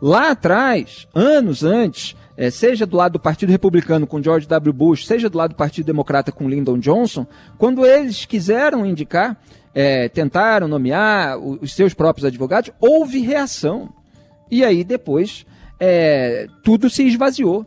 Lá 0.00 0.32
atrás, 0.32 1.06
anos 1.14 1.64
antes, 1.64 2.14
é, 2.36 2.50
seja 2.50 2.86
do 2.86 2.96
lado 2.96 3.12
do 3.12 3.20
Partido 3.20 3.50
Republicano 3.50 4.06
com 4.06 4.22
George 4.22 4.46
W. 4.46 4.72
Bush, 4.72 5.06
seja 5.06 5.28
do 5.28 5.38
lado 5.38 5.50
do 5.50 5.56
Partido 5.56 5.86
Democrata 5.86 6.32
com 6.32 6.48
Lyndon 6.48 6.78
Johnson, 6.78 7.26
quando 7.58 7.84
eles 7.84 8.24
quiseram 8.24 8.86
indicar, 8.86 9.36
é, 9.74 10.08
tentaram 10.08 10.68
nomear 10.68 11.38
os 11.38 11.74
seus 11.74 11.94
próprios 11.94 12.24
advogados, 12.24 12.70
houve 12.80 13.20
reação. 13.20 13.92
E 14.50 14.64
aí 14.64 14.84
depois 14.84 15.46
é, 15.80 16.46
tudo 16.62 16.88
se 16.88 17.06
esvaziou. 17.06 17.66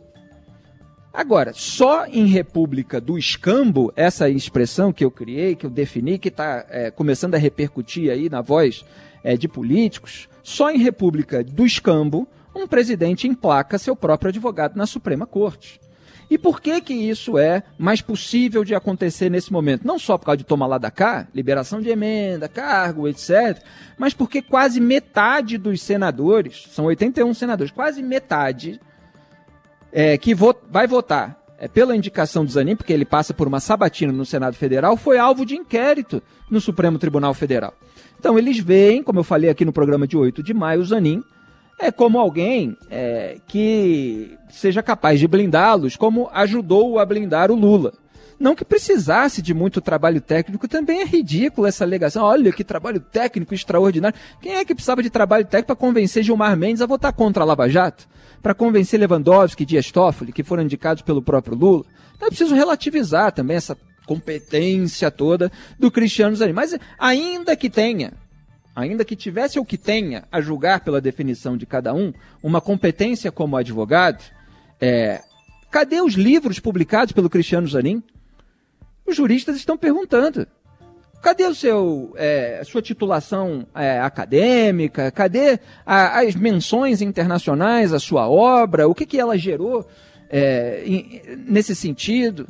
Agora, 1.12 1.52
só 1.54 2.06
em 2.06 2.26
República 2.26 3.00
do 3.00 3.16
Escambo, 3.16 3.90
essa 3.96 4.28
expressão 4.28 4.92
que 4.92 5.02
eu 5.02 5.10
criei, 5.10 5.56
que 5.56 5.64
eu 5.64 5.70
defini, 5.70 6.18
que 6.18 6.28
está 6.28 6.66
é, 6.68 6.90
começando 6.90 7.34
a 7.34 7.38
repercutir 7.38 8.10
aí 8.10 8.28
na 8.28 8.42
voz 8.42 8.84
é, 9.24 9.34
de 9.34 9.48
políticos, 9.48 10.28
só 10.42 10.70
em 10.70 10.78
República 10.78 11.42
do 11.42 11.64
Escambo 11.64 12.28
um 12.56 12.66
presidente 12.66 13.28
emplaca 13.28 13.78
seu 13.78 13.94
próprio 13.94 14.30
advogado 14.30 14.76
na 14.76 14.86
Suprema 14.86 15.26
Corte. 15.26 15.80
E 16.28 16.36
por 16.36 16.60
que 16.60 16.80
que 16.80 16.92
isso 16.92 17.38
é 17.38 17.62
mais 17.78 18.00
possível 18.00 18.64
de 18.64 18.74
acontecer 18.74 19.30
nesse 19.30 19.52
momento? 19.52 19.86
Não 19.86 19.98
só 19.98 20.18
por 20.18 20.26
causa 20.26 20.38
de 20.38 20.44
tomar 20.44 20.66
lá 20.66 20.76
da 20.76 20.90
cá, 20.90 21.28
liberação 21.32 21.80
de 21.80 21.88
emenda, 21.88 22.48
cargo, 22.48 23.06
etc., 23.06 23.62
mas 23.96 24.12
porque 24.12 24.42
quase 24.42 24.80
metade 24.80 25.56
dos 25.56 25.80
senadores, 25.80 26.66
são 26.70 26.86
81 26.86 27.32
senadores, 27.32 27.72
quase 27.72 28.02
metade 28.02 28.80
é, 29.92 30.18
que 30.18 30.34
vo 30.34 30.54
vai 30.68 30.88
votar 30.88 31.40
é, 31.58 31.68
pela 31.68 31.94
indicação 31.94 32.44
do 32.44 32.50
Zanin, 32.50 32.74
porque 32.74 32.92
ele 32.92 33.04
passa 33.04 33.32
por 33.32 33.46
uma 33.46 33.60
sabatina 33.60 34.12
no 34.12 34.26
Senado 34.26 34.56
Federal, 34.56 34.96
foi 34.96 35.18
alvo 35.18 35.46
de 35.46 35.54
inquérito 35.54 36.20
no 36.50 36.60
Supremo 36.60 36.98
Tribunal 36.98 37.34
Federal. 37.34 37.72
Então 38.18 38.36
eles 38.36 38.58
veem, 38.58 39.00
como 39.00 39.20
eu 39.20 39.24
falei 39.24 39.48
aqui 39.48 39.64
no 39.64 39.72
programa 39.72 40.08
de 40.08 40.16
8 40.16 40.42
de 40.42 40.52
maio, 40.52 40.80
o 40.80 40.84
Zanin 40.84 41.22
é 41.78 41.92
como 41.92 42.18
alguém 42.18 42.76
é, 42.90 43.38
que 43.46 44.36
seja 44.48 44.82
capaz 44.82 45.20
de 45.20 45.28
blindá-los, 45.28 45.96
como 45.96 46.28
ajudou 46.32 46.98
a 46.98 47.04
blindar 47.04 47.50
o 47.50 47.54
Lula. 47.54 47.92
Não 48.38 48.54
que 48.54 48.64
precisasse 48.64 49.40
de 49.40 49.54
muito 49.54 49.80
trabalho 49.80 50.20
técnico, 50.20 50.68
também 50.68 51.00
é 51.00 51.04
ridículo 51.04 51.66
essa 51.66 51.84
alegação. 51.84 52.22
Olha 52.22 52.52
que 52.52 52.62
trabalho 52.62 53.00
técnico 53.00 53.54
extraordinário. 53.54 54.18
Quem 54.42 54.56
é 54.56 54.64
que 54.64 54.74
precisava 54.74 55.02
de 55.02 55.08
trabalho 55.08 55.44
técnico 55.44 55.68
para 55.68 55.76
convencer 55.76 56.22
Gilmar 56.22 56.56
Mendes 56.56 56.82
a 56.82 56.86
votar 56.86 57.12
contra 57.14 57.42
a 57.42 57.46
Lava 57.46 57.68
Jato? 57.68 58.06
Para 58.42 58.54
convencer 58.54 59.00
Lewandowski 59.00 59.62
e 59.62 59.66
Dias 59.66 59.90
Toffoli, 59.90 60.32
que 60.32 60.44
foram 60.44 60.62
indicados 60.62 61.02
pelo 61.02 61.22
próprio 61.22 61.56
Lula? 61.56 61.84
Então 62.14 62.26
é 62.26 62.30
preciso 62.30 62.54
relativizar 62.54 63.32
também 63.32 63.56
essa 63.56 63.76
competência 64.06 65.10
toda 65.10 65.50
do 65.78 65.90
Cristiano 65.90 66.36
Zanin. 66.36 66.52
Mas 66.52 66.76
ainda 66.98 67.56
que 67.56 67.70
tenha 67.70 68.12
ainda 68.76 69.06
que 69.06 69.16
tivesse 69.16 69.58
ou 69.58 69.64
que 69.64 69.78
tenha, 69.78 70.24
a 70.30 70.38
julgar 70.42 70.80
pela 70.80 71.00
definição 71.00 71.56
de 71.56 71.64
cada 71.64 71.94
um, 71.94 72.12
uma 72.42 72.60
competência 72.60 73.32
como 73.32 73.56
advogado, 73.56 74.22
é, 74.78 75.22
cadê 75.70 76.02
os 76.02 76.12
livros 76.12 76.60
publicados 76.60 77.12
pelo 77.12 77.30
Cristiano 77.30 77.66
Zanin? 77.66 78.02
Os 79.06 79.16
juristas 79.16 79.56
estão 79.56 79.78
perguntando. 79.78 80.46
Cadê 81.22 81.44
o 81.44 81.54
seu, 81.54 82.12
é, 82.16 82.60
sua 82.66 82.82
titulação 82.82 83.66
é, 83.74 83.98
acadêmica? 83.98 85.10
Cadê 85.10 85.58
a, 85.84 86.20
as 86.20 86.34
menções 86.34 87.00
internacionais, 87.00 87.94
a 87.94 87.98
sua 87.98 88.28
obra? 88.28 88.86
O 88.86 88.94
que, 88.94 89.06
que 89.06 89.18
ela 89.18 89.38
gerou 89.38 89.88
é, 90.28 90.82
em, 90.84 91.22
nesse 91.48 91.74
sentido? 91.74 92.46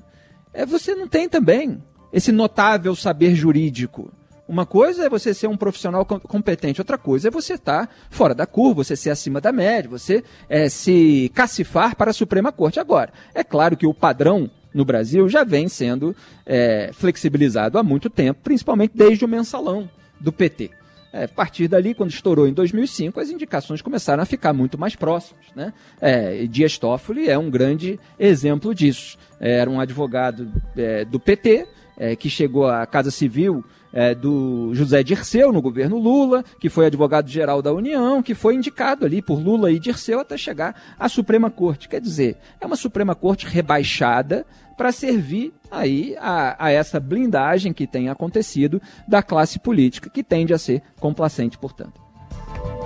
É, 0.53 0.67
você 0.67 0.93
não 0.93 1.07
tem 1.07 1.29
também 1.29 1.81
esse 2.13 2.33
notável 2.33 2.97
saber 2.97 3.37
jurídico 3.37 4.13
Uma 4.49 4.65
coisa 4.65 5.05
é 5.05 5.09
você 5.09 5.35
ser 5.35 5.49
um 5.49 5.57
profissional 5.57 6.05
competente, 6.05 6.81
outra 6.81 6.97
coisa 6.97 7.29
é 7.29 7.31
você 7.31 7.55
estar 7.55 7.87
tá 7.87 7.93
fora 8.11 8.35
da 8.35 8.47
curva, 8.47 8.85
você 8.85 8.95
ser 8.95 9.11
acima 9.11 9.41
da 9.41 9.51
média, 9.51 9.91
você 9.91 10.23
é, 10.49 10.69
se 10.69 11.31
cacifar 11.35 11.97
para 11.97 12.11
a 12.11 12.15
Suprema 12.15 12.53
Corte. 12.53 12.79
Agora, 12.79 13.13
é 13.35 13.43
claro 13.43 13.77
que 13.77 13.87
o 13.87 13.95
padrão 13.95 14.49
no 14.73 14.85
Brasil 14.85 15.29
já 15.29 15.43
vem 15.43 15.69
sendo 15.69 16.15
é, 16.45 16.91
flexibilizado 16.93 17.77
há 17.77 17.83
muito 17.83 18.09
tempo, 18.09 18.41
principalmente 18.45 18.93
desde 18.95 19.25
o 19.25 19.29
mensalão 19.29 19.91
do 20.21 20.33
PT. 20.33 20.71
É, 21.13 21.25
a 21.25 21.29
partir 21.29 21.67
dali, 21.67 21.95
quando 21.95 22.11
estourou 22.11 22.47
em 22.47 22.53
2005, 22.53 23.19
as 23.19 23.31
indicações 23.31 23.81
começaram 23.81 24.23
a 24.23 24.27
ficar 24.27 24.53
muito 24.53 24.79
mais 24.79 24.95
próximas. 24.95 25.47
Né? 25.57 25.73
É, 26.01 26.47
Dias 26.47 26.79
Toffoli 26.79 27.29
é 27.29 27.39
um 27.39 27.51
grande 27.51 27.99
exemplo 28.19 28.75
disso. 28.75 29.17
Era 29.41 29.69
um 29.69 29.81
advogado 29.81 30.53
é, 30.77 31.05
do 31.05 31.19
PT, 31.19 31.67
é, 31.97 32.15
que 32.15 32.29
chegou 32.29 32.69
à 32.69 32.85
Casa 32.87 33.11
Civil 33.11 33.65
é, 33.93 34.15
do 34.15 34.71
José 34.75 35.03
Dirceu 35.03 35.53
no 35.53 35.63
governo 35.63 35.99
Lula, 35.99 36.45
que 36.61 36.69
foi 36.69 36.87
advogado-geral 36.87 37.63
da 37.63 37.73
União, 37.73 38.23
que 38.23 38.35
foi 38.35 38.55
indicado 38.55 39.05
ali 39.05 39.23
por 39.23 39.39
Lula 39.39 39.71
e 39.71 39.79
Dirceu 39.79 40.21
até 40.21 40.37
chegar 40.37 40.75
à 40.99 41.09
Suprema 41.09 41.51
Corte. 41.51 41.89
Quer 41.89 42.01
dizer, 42.01 42.37
é 42.61 42.67
uma 42.67 42.77
Suprema 42.77 43.15
Corte 43.15 43.47
rebaixada 43.47 44.47
para 44.77 44.93
servir 44.93 45.55
aí 45.71 46.15
a, 46.21 46.67
a, 46.67 46.71
essa 46.71 47.01
blindagem 47.01 47.73
que 47.73 47.87
tem 47.87 48.09
acontecido 48.09 48.81
da 49.09 49.23
classe 49.23 49.59
política, 49.59 50.11
que 50.11 50.23
tende 50.23 50.53
a 50.53 50.59
ser 50.59 50.83
complacente, 51.01 51.59
portanto. 51.59 52.01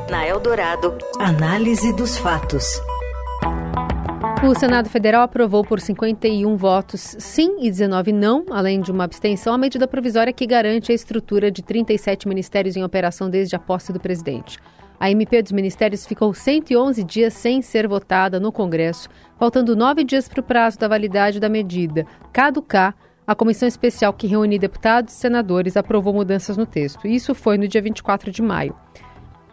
Na 0.08 0.26
Eldorado, 0.26 0.96
análise 1.18 1.92
dos 1.92 2.16
fatos. 2.18 2.80
O 4.42 4.54
Senado 4.54 4.88
Federal 4.88 5.22
aprovou 5.22 5.62
por 5.62 5.78
51 5.78 6.56
votos 6.56 7.14
sim 7.18 7.58
e 7.60 7.70
19 7.70 8.10
não, 8.10 8.46
além 8.50 8.80
de 8.80 8.90
uma 8.90 9.04
abstenção, 9.04 9.52
a 9.52 9.58
medida 9.58 9.86
provisória 9.86 10.32
que 10.32 10.46
garante 10.46 10.90
a 10.90 10.94
estrutura 10.94 11.50
de 11.50 11.62
37 11.62 12.26
ministérios 12.26 12.74
em 12.74 12.82
operação 12.82 13.28
desde 13.28 13.54
a 13.54 13.58
posse 13.58 13.92
do 13.92 14.00
presidente. 14.00 14.58
A 14.98 15.10
MP 15.10 15.42
dos 15.42 15.52
ministérios 15.52 16.06
ficou 16.06 16.32
111 16.32 17.04
dias 17.04 17.34
sem 17.34 17.60
ser 17.60 17.86
votada 17.86 18.40
no 18.40 18.50
Congresso, 18.50 19.10
faltando 19.38 19.76
nove 19.76 20.04
dias 20.04 20.26
para 20.26 20.40
o 20.40 20.42
prazo 20.42 20.78
da 20.78 20.88
validade 20.88 21.38
da 21.38 21.48
medida 21.50 22.06
caducar. 22.32 22.96
A 23.26 23.34
comissão 23.34 23.68
especial 23.68 24.14
que 24.14 24.26
reúne 24.26 24.58
deputados 24.58 25.12
e 25.12 25.16
senadores 25.18 25.76
aprovou 25.76 26.14
mudanças 26.14 26.56
no 26.56 26.64
texto. 26.64 27.06
Isso 27.06 27.34
foi 27.34 27.58
no 27.58 27.68
dia 27.68 27.82
24 27.82 28.30
de 28.30 28.40
maio. 28.40 28.74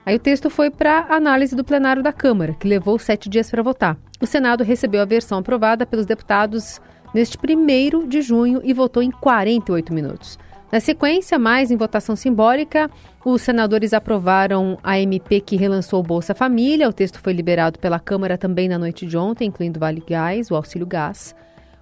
Aí 0.07 0.15
o 0.15 0.19
texto 0.19 0.49
foi 0.49 0.71
para 0.71 1.05
análise 1.09 1.53
do 1.53 1.65
plenário 1.65 2.01
da 2.01 2.13
Câmara, 2.13 2.53
que 2.53 2.65
levou 2.65 2.97
sete 2.97 3.27
dias 3.27 3.51
para 3.51 3.61
votar. 3.61 3.97
O 4.21 4.25
Senado 4.25 4.63
recebeu 4.63 5.01
a 5.01 5.05
versão 5.05 5.39
aprovada 5.39 5.85
pelos 5.85 6.05
deputados 6.05 6.79
neste 7.13 7.37
1 7.37 8.07
de 8.07 8.21
junho 8.21 8.61
e 8.63 8.73
votou 8.73 9.03
em 9.03 9.11
48 9.11 9.91
minutos. 9.93 10.39
Na 10.71 10.79
sequência, 10.79 11.37
mais 11.37 11.71
em 11.71 11.75
votação 11.75 12.15
simbólica, 12.15 12.89
os 13.25 13.41
senadores 13.41 13.93
aprovaram 13.93 14.77
a 14.81 14.97
MP 14.97 15.41
que 15.41 15.57
relançou 15.57 15.99
o 15.99 16.03
Bolsa 16.03 16.33
Família. 16.33 16.87
O 16.87 16.93
texto 16.93 17.19
foi 17.19 17.33
liberado 17.33 17.77
pela 17.77 17.99
Câmara 17.99 18.37
também 18.37 18.69
na 18.69 18.79
noite 18.79 19.05
de 19.05 19.17
ontem, 19.17 19.49
incluindo 19.49 19.77
o 19.77 19.81
Vale 19.81 20.01
Gás, 20.07 20.49
o 20.49 20.55
Auxílio 20.55 20.87
Gás. 20.87 21.35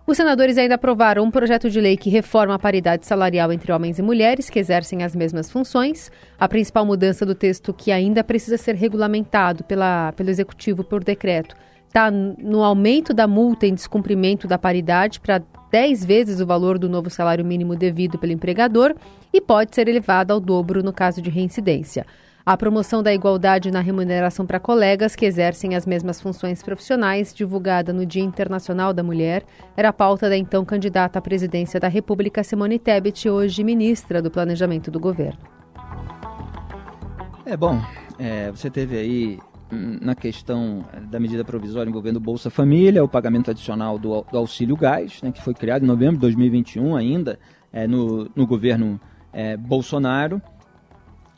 Os 0.08 0.18
senadores 0.18 0.56
ainda 0.60 0.76
aprovaram 0.76 1.24
um 1.24 1.32
projeto 1.32 1.68
de 1.68 1.82
lei 1.82 1.98
que 1.98 2.12
reforma 2.12 2.54
a 2.54 2.60
paridade 2.60 3.08
salarial 3.08 3.52
entre 3.52 3.72
homens 3.72 3.98
e 3.98 4.04
mulheres 4.04 4.52
que 4.52 4.60
exercem 4.60 5.02
as 5.02 5.16
mesmas 5.16 5.50
funções. 5.50 6.12
A 6.40 6.48
principal 6.48 6.86
mudança 6.86 7.26
do 7.26 7.34
texto, 7.34 7.74
que 7.74 7.92
ainda 7.92 8.24
precisa 8.24 8.56
ser 8.56 8.76
regulamentado 8.76 9.64
pela, 9.64 10.12
pelo 10.12 10.30
Executivo 10.30 10.84
por 10.84 11.04
decreto, 11.04 11.56
está 11.88 12.12
no 12.12 12.64
aumento 12.64 13.16
da 13.16 13.26
multa 13.26 13.66
em 13.66 13.74
descumprimento 13.74 14.48
da 14.48 14.60
paridade 14.60 15.20
para 15.20 15.42
10 15.72 16.06
vezes 16.06 16.40
o 16.40 16.46
valor 16.46 16.78
do 16.78 16.88
novo 16.88 17.10
salário 17.10 17.44
mínimo 17.44 17.76
devido 17.76 18.20
pelo 18.20 18.32
empregador 18.32 18.94
e 19.34 19.42
pode 19.42 19.74
ser 19.74 19.88
elevada 19.88 20.34
ao 20.34 20.40
dobro 20.40 20.84
no 20.84 20.94
caso 20.94 21.20
de 21.20 21.32
reincidência. 21.32 22.06
A 22.46 22.56
promoção 22.56 23.02
da 23.02 23.12
igualdade 23.12 23.72
na 23.72 23.80
remuneração 23.80 24.46
para 24.46 24.60
colegas 24.60 25.16
que 25.16 25.26
exercem 25.26 25.74
as 25.74 25.84
mesmas 25.84 26.22
funções 26.22 26.62
profissionais, 26.62 27.34
divulgada 27.34 27.92
no 27.92 28.06
Dia 28.06 28.22
Internacional 28.22 28.94
da 28.94 29.02
Mulher, 29.02 29.44
era 29.76 29.90
a 29.90 29.94
pauta 29.94 30.30
da 30.30 30.38
então 30.38 30.64
candidata 30.64 31.18
à 31.18 31.22
presidência 31.24 31.80
da 31.80 31.88
República, 31.88 32.44
Simone 32.44 32.78
Tebet, 32.78 33.28
hoje 33.28 33.64
ministra 33.64 34.22
do 34.22 34.30
Planejamento 34.30 34.92
do 34.92 35.00
Governo. 35.00 35.40
É 37.44 37.58
bom, 37.58 37.82
é, 38.20 38.52
você 38.52 38.70
teve 38.70 38.96
aí 38.96 39.40
hum, 39.74 39.98
na 40.00 40.14
questão 40.14 40.86
da 41.10 41.20
medida 41.20 41.44
provisória 41.44 41.90
envolvendo 41.90 42.20
Bolsa 42.20 42.52
Família, 42.52 43.04
o 43.04 43.10
pagamento 43.10 43.50
adicional 43.50 43.98
do, 43.98 44.22
do 44.22 44.38
auxílio 44.38 44.78
gás, 44.78 45.20
né, 45.24 45.32
que 45.32 45.42
foi 45.42 45.56
criado 45.56 45.82
em 45.82 45.88
novembro 45.88 46.18
de 46.18 46.22
2021 46.22 46.96
ainda, 46.96 47.40
é, 47.74 47.88
no, 47.88 48.30
no 48.36 48.46
governo 48.46 49.02
é, 49.34 49.58
Bolsonaro. 49.58 50.40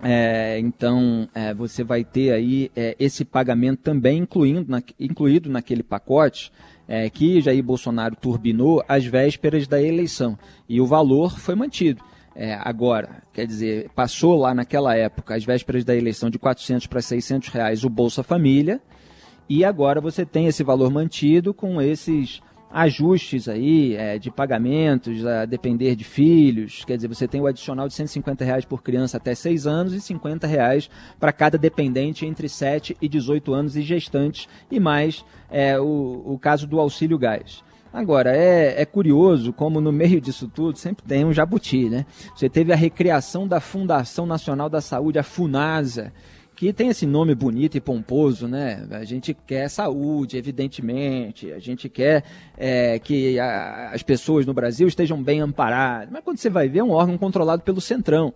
É, 0.02 0.60
então, 0.60 1.28
é, 1.34 1.54
você 1.54 1.84
vai 1.84 2.04
ter 2.04 2.32
aí 2.32 2.72
é, 2.76 2.96
esse 3.00 3.26
pagamento 3.26 3.80
também 3.80 4.20
incluindo 4.20 4.70
na, 4.70 4.82
incluído 5.00 5.50
naquele 5.50 5.82
pacote 5.82 6.52
é, 6.88 7.10
que 7.10 7.42
Jair 7.42 7.64
Bolsonaro 7.64 8.16
turbinou 8.16 8.84
às 8.88 9.06
vésperas 9.06 9.68
da 9.68 9.82
eleição. 9.82 10.38
E 10.70 10.80
o 10.80 10.86
valor 10.86 11.38
foi 11.40 11.56
mantido. 11.56 12.02
É, 12.36 12.54
agora, 12.62 13.24
quer 13.34 13.48
dizer, 13.48 13.90
passou 13.96 14.38
lá 14.38 14.54
naquela 14.54 14.96
época, 14.96 15.36
às 15.36 15.44
vésperas 15.44 15.84
da 15.84 15.96
eleição, 15.96 16.30
de 16.30 16.38
400 16.38 16.86
para 16.86 17.02
600 17.02 17.50
reais 17.50 17.84
o 17.84 17.90
Bolsa 17.90 18.22
Família. 18.22 18.80
E 19.50 19.66
agora 19.66 20.00
você 20.00 20.26
tem 20.26 20.46
esse 20.46 20.64
valor 20.64 20.92
mantido 20.92 21.54
com 21.54 21.82
esses 21.82 22.42
ajustes 22.72 23.48
aí 23.48 23.96
é, 23.96 24.20
de 24.20 24.30
pagamentos 24.30 25.26
a 25.26 25.46
depender 25.46 25.96
de 25.96 26.04
filhos. 26.04 26.84
Quer 26.86 26.98
dizer, 26.98 27.08
você 27.08 27.28
tem 27.28 27.42
o 27.42 27.48
adicional 27.48 27.88
de 27.88 27.94
150 27.94 28.44
reais 28.44 28.66
por 28.66 28.84
criança 28.84 29.18
até 29.18 29.34
6 29.34 29.66
anos 29.66 29.94
e 29.94 30.02
50 30.02 30.46
reais 30.46 30.90
para 31.20 31.32
cada 31.32 31.58
dependente 31.58 32.26
entre 32.26 32.50
7 32.50 32.98
e 33.02 33.08
18 33.08 33.54
anos 33.54 33.76
e 33.76 33.82
gestantes, 33.82 34.48
e 34.70 34.80
mais 34.80 35.24
é, 35.50 35.80
o, 35.80 36.24
o 36.26 36.40
caso 36.40 36.68
do 36.68 36.80
auxílio 36.80 37.18
gás. 37.18 37.64
Agora, 37.92 38.36
é, 38.36 38.82
é, 38.82 38.86
curioso 38.86 39.54
como 39.54 39.80
no 39.80 39.92
meio 39.92 40.20
disso 40.20 40.48
tudo 40.54 40.78
sempre 40.78 41.06
tem 41.06 41.26
um 41.26 41.34
jabuti, 41.34 41.90
né? 41.90 42.06
Você 42.36 42.50
teve 42.50 42.74
a 42.74 42.76
recriação 42.76 43.48
da 43.48 43.60
Fundação 43.60 44.26
Nacional 44.26 44.70
da 44.70 44.82
Saúde, 44.82 45.18
a 45.18 45.24
FUNASA, 45.24 46.14
que 46.58 46.74
tem 46.74 46.90
esse 46.90 47.06
nome 47.06 47.36
bonito 47.36 47.78
e 47.78 47.80
pomposo, 47.80 48.48
né? 48.48 48.88
A 48.90 49.04
gente 49.04 49.32
quer 49.46 49.70
saúde, 49.70 50.38
evidentemente, 50.38 51.52
a 51.52 51.60
gente 51.60 51.88
quer 51.88 52.24
é, 52.58 52.98
que 52.98 53.40
a, 53.40 53.92
as 53.94 54.02
pessoas 54.02 54.44
no 54.44 54.56
Brasil 54.56 54.88
estejam 54.88 55.22
bem 55.22 55.40
amparadas, 55.40 56.10
mas 56.12 56.24
quando 56.24 56.40
você 56.40 56.50
vai 56.50 56.68
ver, 56.68 56.80
é 56.80 56.84
um 56.84 56.90
órgão 56.90 57.16
controlado 57.16 57.62
pelo 57.62 57.80
Centrão 57.80 58.34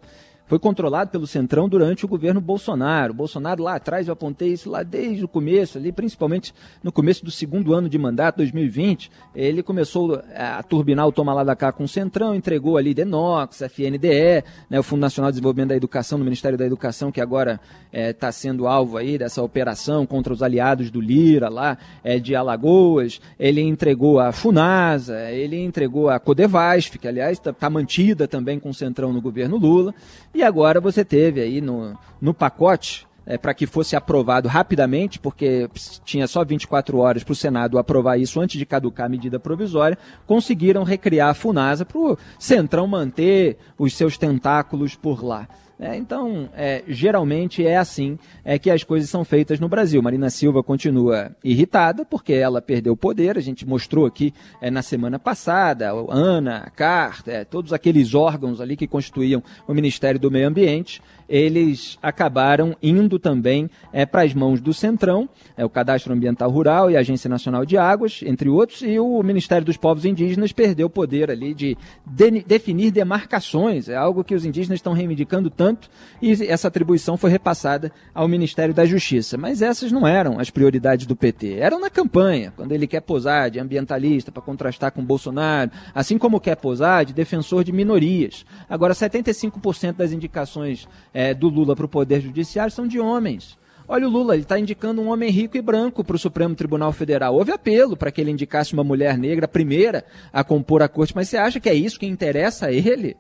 foi 0.51 0.59
controlado 0.59 1.09
pelo 1.11 1.25
Centrão 1.25 1.69
durante 1.69 2.03
o 2.03 2.09
governo 2.09 2.41
Bolsonaro. 2.41 3.13
Bolsonaro 3.13 3.63
lá 3.63 3.75
atrás, 3.75 4.09
eu 4.09 4.11
apontei 4.11 4.49
isso 4.51 4.69
lá 4.69 4.83
desde 4.83 5.23
o 5.23 5.27
começo, 5.29 5.77
ali, 5.77 5.93
principalmente 5.93 6.53
no 6.83 6.91
começo 6.91 7.23
do 7.23 7.31
segundo 7.31 7.73
ano 7.73 7.87
de 7.87 7.97
mandato, 7.97 8.35
2020, 8.35 9.09
ele 9.33 9.63
começou 9.63 10.21
a 10.35 10.61
turbinar 10.61 11.07
o 11.07 11.11
toma 11.13 11.33
lá 11.33 11.45
da 11.45 11.55
cá 11.55 11.71
com 11.71 11.85
o 11.85 11.87
Centrão, 11.87 12.35
entregou 12.35 12.75
ali 12.75 12.93
Denox, 12.93 13.61
FNDE, 13.61 14.43
né, 14.69 14.77
o 14.77 14.83
Fundo 14.83 14.99
Nacional 14.99 15.31
de 15.31 15.35
Desenvolvimento 15.35 15.69
da 15.69 15.75
Educação, 15.77 16.17
no 16.17 16.25
Ministério 16.25 16.57
da 16.57 16.65
Educação, 16.65 17.13
que 17.13 17.21
agora 17.21 17.57
está 17.93 18.27
é, 18.27 18.31
sendo 18.33 18.67
alvo 18.67 18.97
aí 18.97 19.17
dessa 19.17 19.41
operação 19.41 20.05
contra 20.05 20.33
os 20.33 20.43
aliados 20.43 20.91
do 20.91 20.99
Lira 20.99 21.47
lá 21.47 21.77
é, 22.03 22.19
de 22.19 22.35
Alagoas. 22.35 23.21
Ele 23.39 23.61
entregou 23.61 24.19
a 24.19 24.33
Funasa, 24.33 25.31
ele 25.31 25.57
entregou 25.63 26.09
a 26.09 26.19
Codevasf, 26.19 26.99
que 26.99 27.07
aliás 27.07 27.37
está 27.37 27.53
tá 27.53 27.69
mantida 27.69 28.27
também 28.27 28.59
com 28.59 28.71
o 28.71 28.73
Centrão 28.73 29.13
no 29.13 29.21
governo 29.21 29.55
Lula. 29.55 29.95
E 30.33 30.40
e 30.41 30.43
agora 30.43 30.81
você 30.81 31.05
teve 31.05 31.39
aí 31.39 31.61
no, 31.61 31.95
no 32.19 32.33
pacote 32.33 33.07
é, 33.25 33.37
para 33.37 33.53
que 33.53 33.67
fosse 33.67 33.95
aprovado 33.95 34.47
rapidamente, 34.47 35.19
porque 35.19 35.69
tinha 36.03 36.27
só 36.27 36.43
24 36.43 36.97
horas 36.97 37.23
para 37.23 37.31
o 37.31 37.35
Senado 37.35 37.77
aprovar 37.77 38.17
isso 38.17 38.41
antes 38.41 38.57
de 38.57 38.65
caducar 38.65 39.05
a 39.05 39.09
medida 39.09 39.39
provisória, 39.39 39.97
conseguiram 40.25 40.83
recriar 40.83 41.29
a 41.29 41.33
FUNASA 41.35 41.85
para 41.85 41.99
o 41.99 42.17
Centrão 42.39 42.87
manter 42.87 43.57
os 43.77 43.93
seus 43.93 44.17
tentáculos 44.17 44.95
por 44.95 45.23
lá. 45.23 45.47
É, 45.81 45.95
então, 45.95 46.47
é, 46.55 46.83
geralmente 46.87 47.65
é 47.65 47.75
assim 47.75 48.19
é 48.45 48.59
que 48.59 48.69
as 48.69 48.83
coisas 48.83 49.09
são 49.09 49.25
feitas 49.25 49.59
no 49.59 49.67
Brasil. 49.67 49.99
Marina 49.99 50.29
Silva 50.29 50.61
continua 50.61 51.35
irritada 51.43 52.05
porque 52.05 52.33
ela 52.33 52.61
perdeu 52.61 52.93
o 52.93 52.97
poder. 52.97 53.35
A 53.35 53.41
gente 53.41 53.67
mostrou 53.67 54.05
aqui 54.05 54.31
é, 54.61 54.69
na 54.69 54.83
semana 54.83 55.17
passada, 55.17 55.89
a 55.89 56.15
Ana, 56.15 56.57
a 56.57 56.69
Carta, 56.69 57.31
é, 57.31 57.43
todos 57.43 57.73
aqueles 57.73 58.13
órgãos 58.13 58.61
ali 58.61 58.77
que 58.77 58.85
constituíam 58.85 59.41
o 59.67 59.73
Ministério 59.73 60.19
do 60.19 60.29
Meio 60.29 60.47
Ambiente 60.47 61.01
eles 61.31 61.97
acabaram 62.01 62.75
indo 62.83 63.17
também 63.17 63.69
é, 63.93 64.05
para 64.05 64.23
as 64.23 64.33
mãos 64.33 64.59
do 64.59 64.73
Centrão, 64.73 65.29
o 65.57 65.69
Cadastro 65.69 66.13
Ambiental 66.13 66.51
Rural 66.51 66.91
e 66.91 66.97
a 66.97 66.99
Agência 66.99 67.29
Nacional 67.29 67.65
de 67.65 67.77
Águas, 67.77 68.19
entre 68.25 68.49
outros, 68.49 68.81
e 68.81 68.99
o 68.99 69.23
Ministério 69.23 69.65
dos 69.65 69.77
Povos 69.77 70.03
Indígenas 70.03 70.51
perdeu 70.51 70.87
o 70.87 70.89
poder 70.89 71.31
ali 71.31 71.53
de, 71.53 71.77
de 72.05 72.41
definir 72.41 72.91
demarcações. 72.91 73.87
É 73.87 73.95
algo 73.95 74.25
que 74.25 74.35
os 74.35 74.43
indígenas 74.43 74.79
estão 74.79 74.91
reivindicando 74.91 75.49
tanto 75.49 75.70
tanto, 75.71 75.89
e 76.21 76.31
essa 76.45 76.67
atribuição 76.67 77.17
foi 77.17 77.29
repassada 77.29 77.91
ao 78.13 78.27
Ministério 78.27 78.73
da 78.73 78.85
Justiça. 78.85 79.37
Mas 79.37 79.61
essas 79.61 79.91
não 79.91 80.07
eram 80.07 80.39
as 80.39 80.49
prioridades 80.49 81.05
do 81.05 81.15
PT. 81.15 81.55
Eram 81.55 81.79
na 81.79 81.89
campanha, 81.89 82.53
quando 82.55 82.71
ele 82.71 82.85
quer 82.85 83.01
posar 83.01 83.49
de 83.49 83.59
ambientalista 83.59 84.31
para 84.31 84.41
contrastar 84.41 84.91
com 84.91 85.03
Bolsonaro, 85.03 85.71
assim 85.95 86.17
como 86.17 86.39
quer 86.39 86.55
posar 86.55 87.05
de 87.05 87.13
defensor 87.13 87.63
de 87.63 87.71
minorias. 87.71 88.45
Agora, 88.69 88.93
75% 88.93 89.93
das 89.93 90.11
indicações 90.11 90.87
é, 91.13 91.33
do 91.33 91.49
Lula 91.49 91.75
para 91.75 91.85
o 91.85 91.89
Poder 91.89 92.21
Judiciário 92.21 92.71
são 92.71 92.87
de 92.87 92.99
homens. 92.99 93.57
Olha 93.87 94.07
o 94.07 94.09
Lula, 94.09 94.35
ele 94.35 94.43
está 94.43 94.57
indicando 94.57 95.01
um 95.01 95.09
homem 95.09 95.29
rico 95.29 95.57
e 95.57 95.61
branco 95.61 96.03
para 96.03 96.15
o 96.15 96.19
Supremo 96.19 96.55
Tribunal 96.55 96.93
Federal. 96.93 97.35
Houve 97.35 97.51
apelo 97.51 97.97
para 97.97 98.09
que 98.09 98.21
ele 98.21 98.31
indicasse 98.31 98.73
uma 98.73 98.85
mulher 98.85 99.17
negra, 99.17 99.45
a 99.45 99.49
primeira 99.49 100.05
a 100.31 100.43
compor 100.43 100.81
a 100.81 100.87
corte, 100.87 101.13
mas 101.15 101.27
você 101.27 101.35
acha 101.35 101.59
que 101.59 101.67
é 101.67 101.73
isso 101.73 101.99
que 101.99 102.05
interessa 102.05 102.67
a 102.67 102.71
ele? 102.71 103.17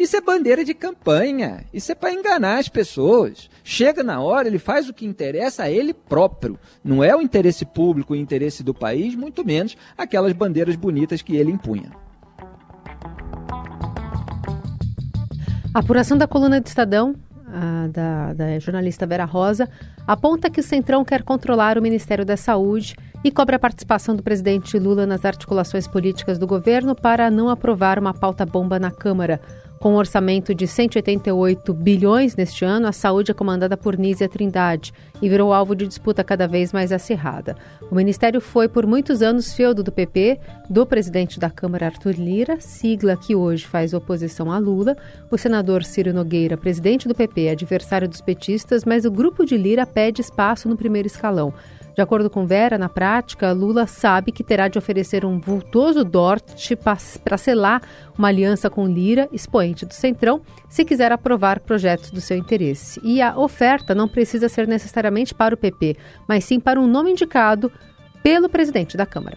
Isso 0.00 0.16
é 0.16 0.20
bandeira 0.22 0.64
de 0.64 0.72
campanha. 0.72 1.66
Isso 1.74 1.92
é 1.92 1.94
para 1.94 2.10
enganar 2.10 2.58
as 2.58 2.70
pessoas. 2.70 3.50
Chega 3.62 4.02
na 4.02 4.18
hora, 4.18 4.48
ele 4.48 4.58
faz 4.58 4.88
o 4.88 4.94
que 4.94 5.04
interessa 5.04 5.64
a 5.64 5.70
ele 5.70 5.92
próprio. 5.92 6.58
Não 6.82 7.04
é 7.04 7.14
o 7.14 7.20
interesse 7.20 7.66
público, 7.66 8.14
o 8.14 8.16
interesse 8.16 8.62
do 8.62 8.72
país, 8.72 9.14
muito 9.14 9.44
menos 9.44 9.76
aquelas 9.98 10.32
bandeiras 10.32 10.74
bonitas 10.74 11.20
que 11.20 11.36
ele 11.36 11.52
impunha. 11.52 11.90
A 15.74 15.80
apuração 15.80 16.16
da 16.16 16.26
coluna 16.26 16.62
de 16.62 16.68
Estadão 16.70 17.14
da, 17.90 18.32
da 18.32 18.58
jornalista 18.58 19.06
Vera 19.06 19.24
Rosa, 19.24 19.68
aponta 20.06 20.50
que 20.50 20.60
o 20.60 20.62
Centrão 20.62 21.04
quer 21.04 21.22
controlar 21.22 21.76
o 21.76 21.82
Ministério 21.82 22.24
da 22.24 22.36
Saúde 22.36 22.94
e 23.22 23.30
cobra 23.30 23.56
a 23.56 23.58
participação 23.58 24.16
do 24.16 24.22
presidente 24.22 24.78
Lula 24.78 25.06
nas 25.06 25.24
articulações 25.24 25.86
políticas 25.86 26.38
do 26.38 26.46
governo 26.46 26.94
para 26.94 27.30
não 27.30 27.48
aprovar 27.48 27.98
uma 27.98 28.14
pauta 28.14 28.46
bomba 28.46 28.78
na 28.78 28.90
Câmara. 28.90 29.40
Com 29.80 29.94
um 29.94 29.96
orçamento 29.96 30.54
de 30.54 30.66
188 30.66 31.72
bilhões 31.72 32.36
neste 32.36 32.66
ano, 32.66 32.86
a 32.86 32.92
saúde 32.92 33.30
é 33.30 33.34
comandada 33.34 33.78
por 33.78 33.96
Nízia 33.96 34.28
Trindade 34.28 34.92
e 35.22 35.26
virou 35.26 35.54
alvo 35.54 35.74
de 35.74 35.86
disputa 35.86 36.22
cada 36.22 36.46
vez 36.46 36.70
mais 36.70 36.92
acirrada. 36.92 37.56
O 37.90 37.94
ministério 37.94 38.42
foi 38.42 38.68
por 38.68 38.86
muitos 38.86 39.22
anos 39.22 39.54
feudo 39.54 39.82
do 39.82 39.90
PP, 39.90 40.38
do 40.68 40.84
presidente 40.84 41.40
da 41.40 41.48
Câmara 41.48 41.86
Arthur 41.86 42.12
Lira, 42.12 42.60
sigla 42.60 43.16
que 43.16 43.34
hoje 43.34 43.66
faz 43.66 43.94
oposição 43.94 44.52
a 44.52 44.58
Lula, 44.58 44.94
o 45.30 45.38
senador 45.38 45.82
Ciro 45.82 46.12
Nogueira, 46.12 46.58
presidente 46.58 47.08
do 47.08 47.14
PP, 47.14 47.48
adversário 47.48 48.06
dos 48.06 48.20
petistas, 48.20 48.84
mas 48.84 49.06
o 49.06 49.10
grupo 49.10 49.46
de 49.46 49.56
Lira 49.56 49.86
pede 49.86 50.20
espaço 50.20 50.68
no 50.68 50.76
primeiro 50.76 51.06
escalão. 51.06 51.54
De 52.00 52.02
acordo 52.02 52.30
com 52.30 52.46
Vera, 52.46 52.78
na 52.78 52.88
prática, 52.88 53.52
Lula 53.52 53.86
sabe 53.86 54.32
que 54.32 54.42
terá 54.42 54.68
de 54.68 54.78
oferecer 54.78 55.22
um 55.22 55.38
vultoso 55.38 56.02
dote 56.02 56.74
para 57.22 57.36
selar 57.36 57.82
uma 58.16 58.28
aliança 58.28 58.70
com 58.70 58.86
Lira, 58.86 59.28
expoente 59.30 59.84
do 59.84 59.92
Centrão, 59.92 60.40
se 60.66 60.82
quiser 60.82 61.12
aprovar 61.12 61.60
projetos 61.60 62.10
do 62.10 62.18
seu 62.18 62.38
interesse. 62.38 62.98
E 63.04 63.20
a 63.20 63.36
oferta 63.38 63.94
não 63.94 64.08
precisa 64.08 64.48
ser 64.48 64.66
necessariamente 64.66 65.34
para 65.34 65.54
o 65.54 65.58
PP, 65.58 65.94
mas 66.26 66.42
sim 66.44 66.58
para 66.58 66.80
um 66.80 66.86
nome 66.86 67.10
indicado 67.10 67.70
pelo 68.22 68.48
presidente 68.48 68.96
da 68.96 69.04
Câmara. 69.04 69.36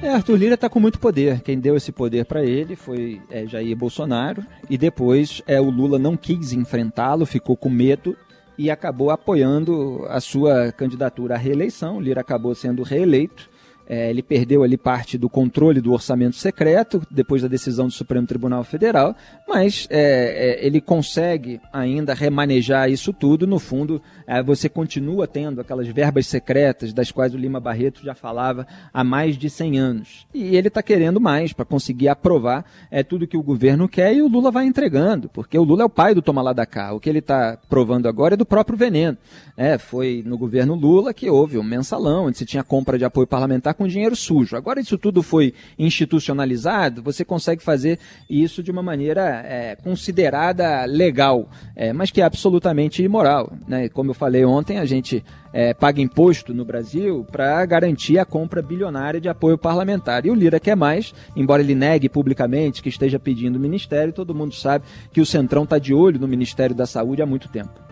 É, 0.00 0.10
Arthur 0.10 0.36
Lira 0.36 0.54
está 0.54 0.68
com 0.68 0.78
muito 0.78 1.00
poder. 1.00 1.40
Quem 1.40 1.58
deu 1.58 1.76
esse 1.76 1.90
poder 1.90 2.26
para 2.26 2.44
ele 2.44 2.76
foi 2.76 3.20
é, 3.28 3.44
Jair 3.44 3.76
Bolsonaro. 3.76 4.46
E 4.70 4.78
depois 4.78 5.42
é, 5.48 5.60
o 5.60 5.68
Lula 5.68 5.98
não 5.98 6.16
quis 6.16 6.52
enfrentá-lo, 6.52 7.26
ficou 7.26 7.56
com 7.56 7.68
medo 7.68 8.16
e 8.56 8.70
acabou 8.70 9.10
apoiando 9.10 10.04
a 10.08 10.20
sua 10.20 10.72
candidatura 10.72 11.34
à 11.34 11.38
reeleição. 11.38 12.00
Lira 12.00 12.20
acabou 12.20 12.54
sendo 12.54 12.82
reeleito 12.82 13.51
é, 13.88 14.10
ele 14.10 14.22
perdeu 14.22 14.62
ali 14.62 14.76
parte 14.76 15.18
do 15.18 15.28
controle 15.28 15.80
do 15.80 15.92
orçamento 15.92 16.36
secreto, 16.36 17.02
depois 17.10 17.42
da 17.42 17.48
decisão 17.48 17.86
do 17.86 17.92
Supremo 17.92 18.26
Tribunal 18.26 18.64
Federal, 18.64 19.14
mas 19.48 19.86
é, 19.90 20.60
é, 20.60 20.66
ele 20.66 20.80
consegue 20.80 21.60
ainda 21.72 22.14
remanejar 22.14 22.90
isso 22.90 23.12
tudo. 23.12 23.46
No 23.46 23.58
fundo, 23.58 24.00
é, 24.26 24.42
você 24.42 24.68
continua 24.68 25.26
tendo 25.26 25.60
aquelas 25.60 25.86
verbas 25.88 26.26
secretas 26.26 26.92
das 26.92 27.10
quais 27.10 27.34
o 27.34 27.38
Lima 27.38 27.60
Barreto 27.60 28.02
já 28.02 28.14
falava 28.14 28.66
há 28.92 29.04
mais 29.04 29.36
de 29.36 29.50
100 29.50 29.78
anos. 29.78 30.26
E 30.32 30.56
ele 30.56 30.68
está 30.68 30.82
querendo 30.82 31.20
mais 31.20 31.52
para 31.52 31.64
conseguir 31.64 32.08
aprovar 32.08 32.64
é, 32.90 33.02
tudo 33.02 33.26
que 33.26 33.36
o 33.36 33.42
governo 33.42 33.88
quer 33.88 34.14
e 34.14 34.22
o 34.22 34.28
Lula 34.28 34.50
vai 34.50 34.66
entregando, 34.66 35.28
porque 35.28 35.58
o 35.58 35.64
Lula 35.64 35.82
é 35.82 35.86
o 35.86 35.90
pai 35.90 36.14
do 36.14 36.22
toma 36.22 36.40
lá 36.40 36.52
da 36.52 36.64
cá. 36.64 36.92
O 36.92 37.00
que 37.00 37.08
ele 37.08 37.18
está 37.18 37.58
provando 37.68 38.08
agora 38.08 38.34
é 38.34 38.36
do 38.36 38.46
próprio 38.46 38.78
veneno. 38.78 39.18
É, 39.56 39.76
foi 39.76 40.22
no 40.24 40.38
governo 40.38 40.74
Lula 40.74 41.12
que 41.12 41.28
houve 41.28 41.58
um 41.58 41.62
mensalão, 41.62 42.26
onde 42.26 42.38
se 42.38 42.46
tinha 42.46 42.64
compra 42.64 42.96
de 42.96 43.04
apoio 43.04 43.26
parlamentar 43.26 43.74
com 43.82 43.88
dinheiro 43.88 44.14
sujo. 44.14 44.56
Agora 44.56 44.80
isso 44.80 44.96
tudo 44.96 45.22
foi 45.22 45.52
institucionalizado, 45.76 47.02
você 47.02 47.24
consegue 47.24 47.62
fazer 47.62 47.98
isso 48.30 48.62
de 48.62 48.70
uma 48.70 48.82
maneira 48.82 49.42
é, 49.44 49.76
considerada 49.76 50.84
legal, 50.84 51.48
é, 51.74 51.92
mas 51.92 52.12
que 52.12 52.20
é 52.20 52.24
absolutamente 52.24 53.02
imoral. 53.02 53.52
Né? 53.66 53.88
Como 53.88 54.10
eu 54.10 54.14
falei 54.14 54.44
ontem, 54.44 54.78
a 54.78 54.84
gente 54.84 55.24
é, 55.52 55.74
paga 55.74 56.00
imposto 56.00 56.54
no 56.54 56.64
Brasil 56.64 57.26
para 57.30 57.64
garantir 57.66 58.18
a 58.20 58.24
compra 58.24 58.62
bilionária 58.62 59.20
de 59.20 59.28
apoio 59.28 59.58
parlamentar. 59.58 60.24
E 60.24 60.30
o 60.30 60.34
Lira 60.34 60.60
quer 60.60 60.76
mais, 60.76 61.12
embora 61.34 61.60
ele 61.60 61.74
negue 61.74 62.08
publicamente 62.08 62.82
que 62.82 62.88
esteja 62.88 63.18
pedindo 63.18 63.56
o 63.56 63.60
ministério, 63.60 64.12
todo 64.12 64.34
mundo 64.34 64.54
sabe 64.54 64.84
que 65.12 65.20
o 65.20 65.26
Centrão 65.26 65.64
está 65.64 65.78
de 65.78 65.92
olho 65.92 66.20
no 66.20 66.28
Ministério 66.28 66.74
da 66.74 66.86
Saúde 66.86 67.20
há 67.20 67.26
muito 67.26 67.48
tempo. 67.48 67.91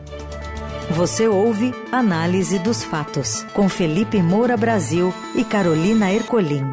Você 0.91 1.29
ouve 1.29 1.73
Análise 1.93 2.59
dos 2.59 2.83
Fatos, 2.83 3.45
com 3.55 3.69
Felipe 3.69 4.21
Moura 4.21 4.57
Brasil 4.57 5.15
e 5.37 5.45
Carolina 5.45 6.13
Ercolim. 6.13 6.65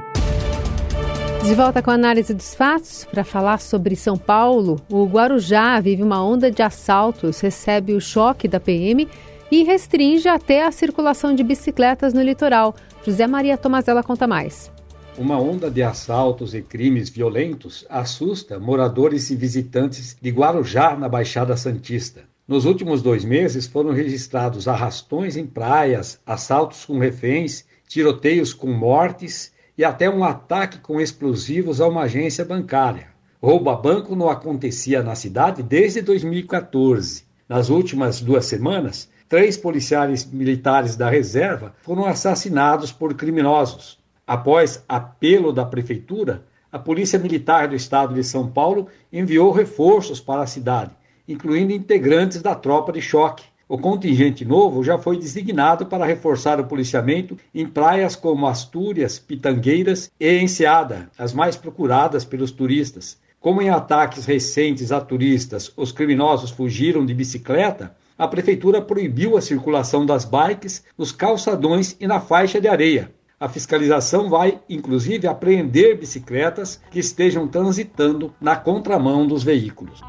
De 1.43 1.53
volta 1.53 1.83
com 1.83 1.91
a 1.91 1.93
análise 1.93 2.33
dos 2.33 2.55
fatos, 2.55 3.05
para 3.05 3.23
falar 3.23 3.59
sobre 3.59 3.95
São 3.95 4.17
Paulo, 4.17 4.81
o 4.89 5.05
Guarujá 5.05 5.79
vive 5.79 6.01
uma 6.01 6.25
onda 6.25 6.49
de 6.49 6.63
assaltos, 6.63 7.39
recebe 7.39 7.93
o 7.93 8.01
choque 8.01 8.47
da 8.47 8.59
PM 8.59 9.07
e 9.51 9.63
restringe 9.63 10.27
até 10.27 10.65
a 10.65 10.71
circulação 10.71 11.35
de 11.35 11.43
bicicletas 11.43 12.11
no 12.11 12.23
litoral. 12.23 12.75
José 13.05 13.27
Maria 13.27 13.55
Tomazella 13.55 14.01
conta 14.01 14.25
mais. 14.25 14.71
Uma 15.15 15.39
onda 15.39 15.69
de 15.69 15.83
assaltos 15.83 16.55
e 16.55 16.61
crimes 16.63 17.07
violentos 17.07 17.85
assusta 17.87 18.59
moradores 18.59 19.29
e 19.29 19.35
visitantes 19.35 20.17
de 20.19 20.31
Guarujá, 20.31 20.95
na 20.95 21.07
Baixada 21.07 21.55
Santista. 21.55 22.23
Nos 22.47 22.63
últimos 22.63 23.01
dois 23.01 23.25
meses 23.25 23.67
foram 23.67 23.91
registrados 23.91 24.69
arrastões 24.69 25.35
em 25.35 25.45
praias, 25.45 26.17
assaltos 26.25 26.85
com 26.85 26.97
reféns, 26.97 27.65
tiroteios 27.89 28.53
com 28.53 28.71
mortes 28.71 29.51
e 29.77 29.83
até 29.83 30.09
um 30.09 30.23
ataque 30.23 30.77
com 30.77 31.01
explosivos 31.01 31.81
a 31.81 31.87
uma 31.89 32.03
agência 32.03 32.45
bancária. 32.45 33.09
Roubo 33.43 33.69
a 33.69 33.75
banco 33.75 34.15
não 34.15 34.29
acontecia 34.29 35.03
na 35.03 35.13
cidade 35.13 35.61
desde 35.61 36.01
2014. 36.01 37.25
Nas 37.49 37.69
últimas 37.69 38.21
duas 38.21 38.45
semanas, 38.45 39.09
três 39.27 39.57
policiais 39.57 40.25
militares 40.25 40.95
da 40.95 41.09
reserva 41.09 41.75
foram 41.81 42.05
assassinados 42.05 42.93
por 42.93 43.13
criminosos. 43.13 43.99
Após 44.25 44.81
apelo 44.87 45.51
da 45.51 45.65
prefeitura, 45.65 46.45
a 46.71 46.79
Polícia 46.79 47.19
Militar 47.19 47.67
do 47.67 47.75
Estado 47.75 48.13
de 48.13 48.23
São 48.23 48.49
Paulo 48.49 48.87
enviou 49.11 49.51
reforços 49.51 50.21
para 50.21 50.43
a 50.43 50.47
cidade 50.47 50.91
incluindo 51.27 51.73
integrantes 51.73 52.41
da 52.41 52.55
tropa 52.55 52.91
de 52.91 53.01
choque. 53.01 53.43
O 53.69 53.77
contingente 53.77 54.45
novo 54.45 54.81
já 54.83 54.97
foi 54.97 55.17
designado 55.17 55.85
para 55.85 56.05
reforçar 56.05 56.59
o 56.59 56.65
policiamento 56.65 57.37
em 57.53 57.67
praias 57.67 58.15
como 58.15 58.47
Astúrias, 58.47 59.19
Pitangueiras 59.19 60.09
e 60.17 60.39
Enseada, 60.39 61.09
as 61.17 61.33
mais 61.33 61.57
procuradas 61.57 62.23
pelos 62.23 62.51
turistas. 62.51 63.17
Como 63.41 63.61
em 63.61 63.69
ataques 63.69 64.25
recentes 64.25 64.91
a 64.91 65.01
turistas 65.01 65.71
os 65.75 65.91
criminosos 65.91 66.49
fugiram 66.49 67.05
de 67.05 67.13
bicicleta, 67.13 67.93
a 68.17 68.27
prefeitura 68.27 68.81
proibiu 68.81 69.37
a 69.37 69.41
circulação 69.41 70.05
das 70.05 70.25
bikes 70.25 70.83
nos 70.97 71.11
calçadões 71.11 71.95
e 71.99 72.07
na 72.07 72.19
faixa 72.19 72.59
de 72.59 72.67
areia. 72.67 73.11
A 73.39 73.47
fiscalização 73.47 74.29
vai, 74.29 74.59
inclusive, 74.67 75.27
apreender 75.27 75.97
bicicletas 75.97 76.81
que 76.89 76.99
estejam 76.99 77.47
transitando 77.47 78.33
na 78.41 78.55
contramão 78.55 79.27
dos 79.27 79.43
veículos. 79.43 80.01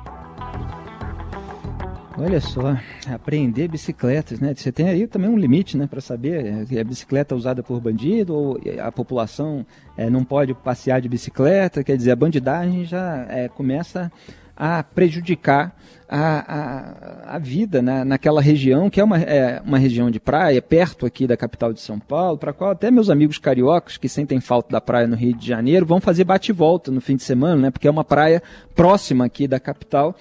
Olha 2.21 2.41
só, 2.41 2.77
apreender 3.09 3.69
bicicletas, 3.69 4.41
né? 4.41 4.53
Você 4.53 4.73
tem 4.73 4.89
aí 4.89 5.07
também 5.07 5.31
um 5.31 5.39
limite, 5.39 5.77
né, 5.77 5.87
para 5.87 6.01
saber 6.01 6.67
se 6.67 6.77
é 6.77 6.83
bicicleta 6.83 7.37
usada 7.37 7.63
por 7.63 7.81
bandido 7.81 8.35
ou 8.35 8.61
a 8.83 8.91
população 8.91 9.65
é, 9.97 10.11
não 10.11 10.25
pode 10.25 10.53
passear 10.53 11.01
de 11.01 11.09
bicicleta. 11.09 11.85
Quer 11.85 11.97
dizer, 11.97 12.11
a 12.11 12.17
bandidagem 12.17 12.85
já 12.85 13.25
é, 13.29 13.49
começa 13.49 14.11
a 14.57 14.83
prejudicar 14.83 15.77
a, 16.09 17.29
a, 17.29 17.37
a 17.37 17.39
vida 17.39 17.83
né, 17.83 18.03
naquela 18.03 18.41
região, 18.41 18.89
que 18.89 19.01
é 19.01 19.05
uma, 19.05 19.19
é 19.19 19.61
uma 19.65 19.79
região 19.79 20.11
de 20.11 20.19
praia, 20.19 20.63
perto 20.63 21.05
aqui 21.05 21.27
da 21.27 21.37
capital 21.37 21.73
de 21.73 21.81
São 21.81 21.99
Paulo, 21.99 22.39
para 22.39 22.51
a 22.51 22.55
qual 22.55 22.71
até 22.71 22.91
meus 22.91 23.11
amigos 23.11 23.39
cariocas, 23.39 23.97
que 23.97 24.09
sentem 24.09 24.41
falta 24.41 24.71
da 24.71 24.81
praia 24.81 25.07
no 25.07 25.17
Rio 25.17 25.35
de 25.35 25.47
Janeiro, 25.47 25.85
vão 25.85 26.01
fazer 26.01 26.25
bate-volta 26.25 26.91
no 26.91 27.01
fim 27.01 27.17
de 27.17 27.23
semana, 27.23 27.63
né, 27.63 27.71
porque 27.71 27.87
é 27.87 27.91
uma 27.91 28.05
praia 28.05 28.43
próxima 28.75 29.27
aqui 29.27 29.47
da 29.47 29.61
capital 29.61 30.17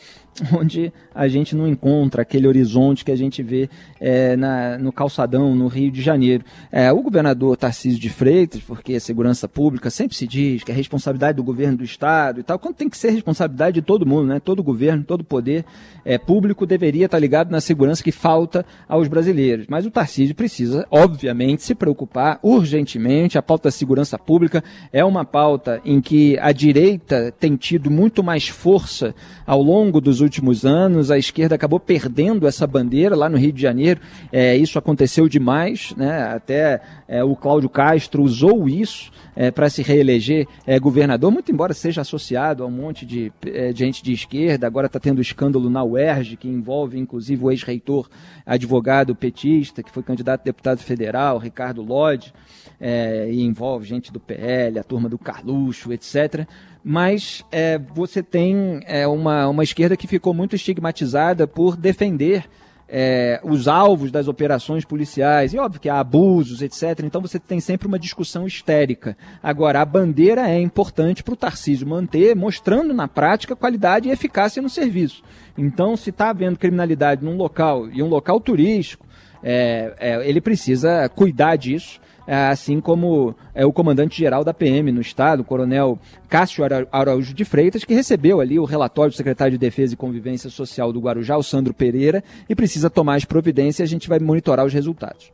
onde 0.54 0.92
a 1.14 1.28
gente 1.28 1.56
não 1.56 1.68
encontra 1.68 2.22
aquele 2.22 2.48
horizonte 2.48 3.04
que 3.04 3.12
a 3.12 3.16
gente 3.16 3.42
vê 3.42 3.70
é, 4.00 4.36
na, 4.36 4.78
no 4.78 4.92
calçadão, 4.92 5.56
no 5.56 5.68
Rio 5.68 5.92
de 5.92 6.02
Janeiro. 6.02 6.44
É, 6.72 6.92
o 6.92 7.02
governador 7.02 7.58
Tarcísio 7.58 8.00
de 8.00 8.10
Freitas, 8.10 8.62
porque 8.62 8.96
a 8.96 9.00
segurança 9.00 9.48
pública 9.48 9.90
sempre 9.90 10.16
se 10.16 10.28
diz 10.28 10.64
que 10.64 10.72
é 10.72 10.76
responsabilidade 10.76 11.38
do 11.38 11.44
governo 11.44 11.78
do 11.78 11.84
Estado 11.84 12.40
e 12.40 12.44
tal, 12.44 12.60
quando 12.60 12.76
tem 12.76 12.90
que 12.90 12.98
ser 12.98 13.12
responsabilidade 13.12 13.76
de 13.76 13.82
todo 13.82 14.06
mundo, 14.06 14.28
né? 14.28 14.40
todo 14.40 14.64
governo, 14.64 15.04
todo 15.04 15.24
poder, 15.24 15.66
é, 16.08 16.18
público 16.18 16.66
deveria 16.66 17.06
estar 17.06 17.20
ligado 17.20 17.52
na 17.52 17.60
segurança 17.60 18.02
que 18.02 18.14
falta 18.14 18.66
aos 18.88 19.10
brasileiros. 19.10 19.66
Mas 19.68 19.86
o 19.86 19.92
Tarcísio 19.92 20.34
precisa, 20.34 20.88
obviamente, 20.90 21.64
se 21.64 21.76
preocupar 21.76 22.40
urgentemente. 22.42 23.38
A 23.38 23.42
pauta 23.42 23.68
da 23.68 23.72
segurança 23.72 24.18
pública 24.18 24.64
é 24.94 25.04
uma 25.04 25.26
pauta 25.26 25.82
em 25.84 26.00
que 26.00 26.40
a 26.40 26.54
direita 26.54 27.34
tem 27.38 27.58
tido 27.58 27.92
muito 27.92 28.24
mais 28.24 28.48
força 28.48 29.14
ao 29.46 29.62
longo 29.62 30.00
dos 30.00 30.22
últimos 30.22 30.66
anos. 30.66 31.12
A 31.12 31.18
esquerda 31.18 31.56
acabou 31.56 31.80
perdendo 31.80 32.48
essa 32.48 32.66
bandeira 32.66 33.14
lá 33.14 33.28
no 33.28 33.38
Rio 33.38 33.52
de 33.52 33.62
Janeiro. 33.62 34.00
É, 34.32 34.56
isso 34.56 34.80
aconteceu 34.80 35.28
demais, 35.28 35.94
né? 35.98 36.24
Até 36.34 36.82
é, 37.06 37.22
o 37.22 37.36
Cláudio 37.36 37.68
Castro 37.68 38.24
usou 38.24 38.70
isso 38.70 39.12
é, 39.38 39.52
para 39.52 39.70
se 39.70 39.84
reeleger 39.84 40.48
é, 40.66 40.80
governador, 40.80 41.32
muito 41.32 41.52
embora 41.52 41.72
seja 41.72 42.02
associado 42.02 42.64
a 42.64 42.66
um 42.66 42.72
monte 42.72 43.06
de, 43.06 43.32
é, 43.46 43.72
de 43.72 43.78
gente 43.78 44.04
de 44.04 44.12
esquerda. 44.12 44.66
Agora 44.66 44.88
está 44.88 45.00
tendo 45.00 45.22
escândalo 45.22 45.70
na 45.70 45.84
UERJ, 45.84 46.36
que 46.38 46.48
envolve 46.48 46.98
inclusive 46.98 47.46
o 47.46 47.52
ex-reitor 47.52 48.10
advogado 48.44 49.16
petista, 49.16 49.84
que 49.84 49.92
foi 49.92 50.02
candidato 50.02 50.42
a 50.42 50.44
deputado 50.44 50.80
federal, 50.80 51.38
Ricardo 51.38 51.84
Lodge, 51.84 52.34
é, 52.82 53.30
e 53.30 53.44
envolve 53.44 53.86
gente 53.86 54.12
do 54.12 54.20
PL, 54.20 54.80
a 54.80 54.84
turma 54.84 55.08
do 55.08 55.20
Carluxo, 55.20 55.94
etc 55.94 56.48
mas 56.90 57.44
é, 57.52 57.78
você 57.78 58.24
tem 58.24 58.80
é, 58.86 59.06
uma, 59.06 59.50
uma 59.50 59.62
esquerda 59.62 59.98
que 59.98 60.08
ficou 60.08 60.34
muito 60.34 60.56
estigmatizada 60.56 61.46
por 61.46 61.76
defender 61.76 62.46
é, 62.90 63.40
os 63.44 63.68
alvos 63.68 64.12
das 64.12 64.28
operações 64.28 64.86
policiais, 64.86 65.54
e 65.54 65.58
óbvio 65.58 65.82
que 65.82 65.90
há 65.90 66.00
abusos, 66.00 66.62
etc. 66.62 67.02
Então 67.04 67.22
você 67.22 67.40
tem 67.40 67.60
sempre 67.60 67.88
uma 67.88 68.00
discussão 68.00 68.48
histérica. 68.48 69.18
Agora, 69.44 69.82
a 69.82 69.86
bandeira 69.86 70.50
é 70.50 70.60
importante 70.60 71.24
para 71.24 71.34
o 71.34 71.38
Tarcísio 71.38 71.88
manter, 71.88 72.36
mostrando 72.36 72.94
na 72.94 73.08
prática 73.08 73.56
qualidade 73.56 74.08
e 74.08 74.12
eficácia 74.12 74.62
no 74.62 74.70
serviço. 74.70 75.24
Então, 75.58 75.98
se 75.98 76.12
está 76.12 76.30
havendo 76.30 76.58
criminalidade 76.58 77.24
num 77.24 77.36
local, 77.36 77.90
e 77.90 78.02
um 78.02 78.08
local 78.08 78.40
turístico, 78.40 79.06
é, 79.44 79.94
é, 80.00 80.30
ele 80.30 80.42
precisa 80.42 81.10
cuidar 81.10 81.56
disso 81.56 82.00
assim 82.28 82.82
como 82.82 83.34
é, 83.56 83.66
o 83.66 83.72
comandante-geral 83.72 84.44
da 84.44 84.54
PM 84.54 84.92
no 84.92 85.00
Estado, 85.00 85.42
o 85.42 85.46
coronel 85.46 85.98
Cássio 86.28 86.66
Araújo 86.92 87.34
de 87.34 87.46
Freitas, 87.46 87.86
que 87.86 87.94
recebeu 87.94 88.42
ali 88.42 88.60
o 88.60 88.66
relatório 88.66 89.12
do 89.12 89.16
secretário 89.16 89.52
de 89.54 89.58
Defesa 89.58 89.94
e 89.94 89.98
Convivência 89.98 90.50
Social 90.50 90.92
do 90.92 91.00
Guarujá, 91.00 91.38
o 91.38 91.44
Sandro 91.44 91.74
Pereira, 91.74 92.24
e 92.50 92.56
precisa 92.56 92.90
tomar 92.90 93.16
as 93.16 93.26
providências 93.26 93.80
e 93.80 93.84
a 93.84 93.88
gente 93.88 94.10
vai 94.10 94.20
monitorar 94.20 94.66
os 94.66 94.74
resultados. 94.74 95.32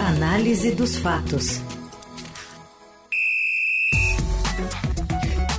Análise 0.00 0.72
dos 0.72 0.96
fatos. 0.96 1.62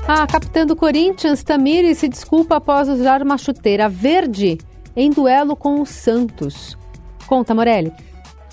A 0.05 0.27
capitã 0.27 0.65
do 0.65 0.75
Corinthians, 0.75 1.43
Tamires, 1.43 1.99
se 1.99 2.09
desculpa 2.09 2.57
após 2.57 2.89
usar 2.89 3.21
uma 3.21 3.37
chuteira 3.37 3.87
verde 3.87 4.57
em 4.95 5.09
duelo 5.09 5.55
com 5.55 5.79
o 5.79 5.85
Santos. 5.85 6.77
Conta, 7.25 7.55
Morelli. 7.55 7.91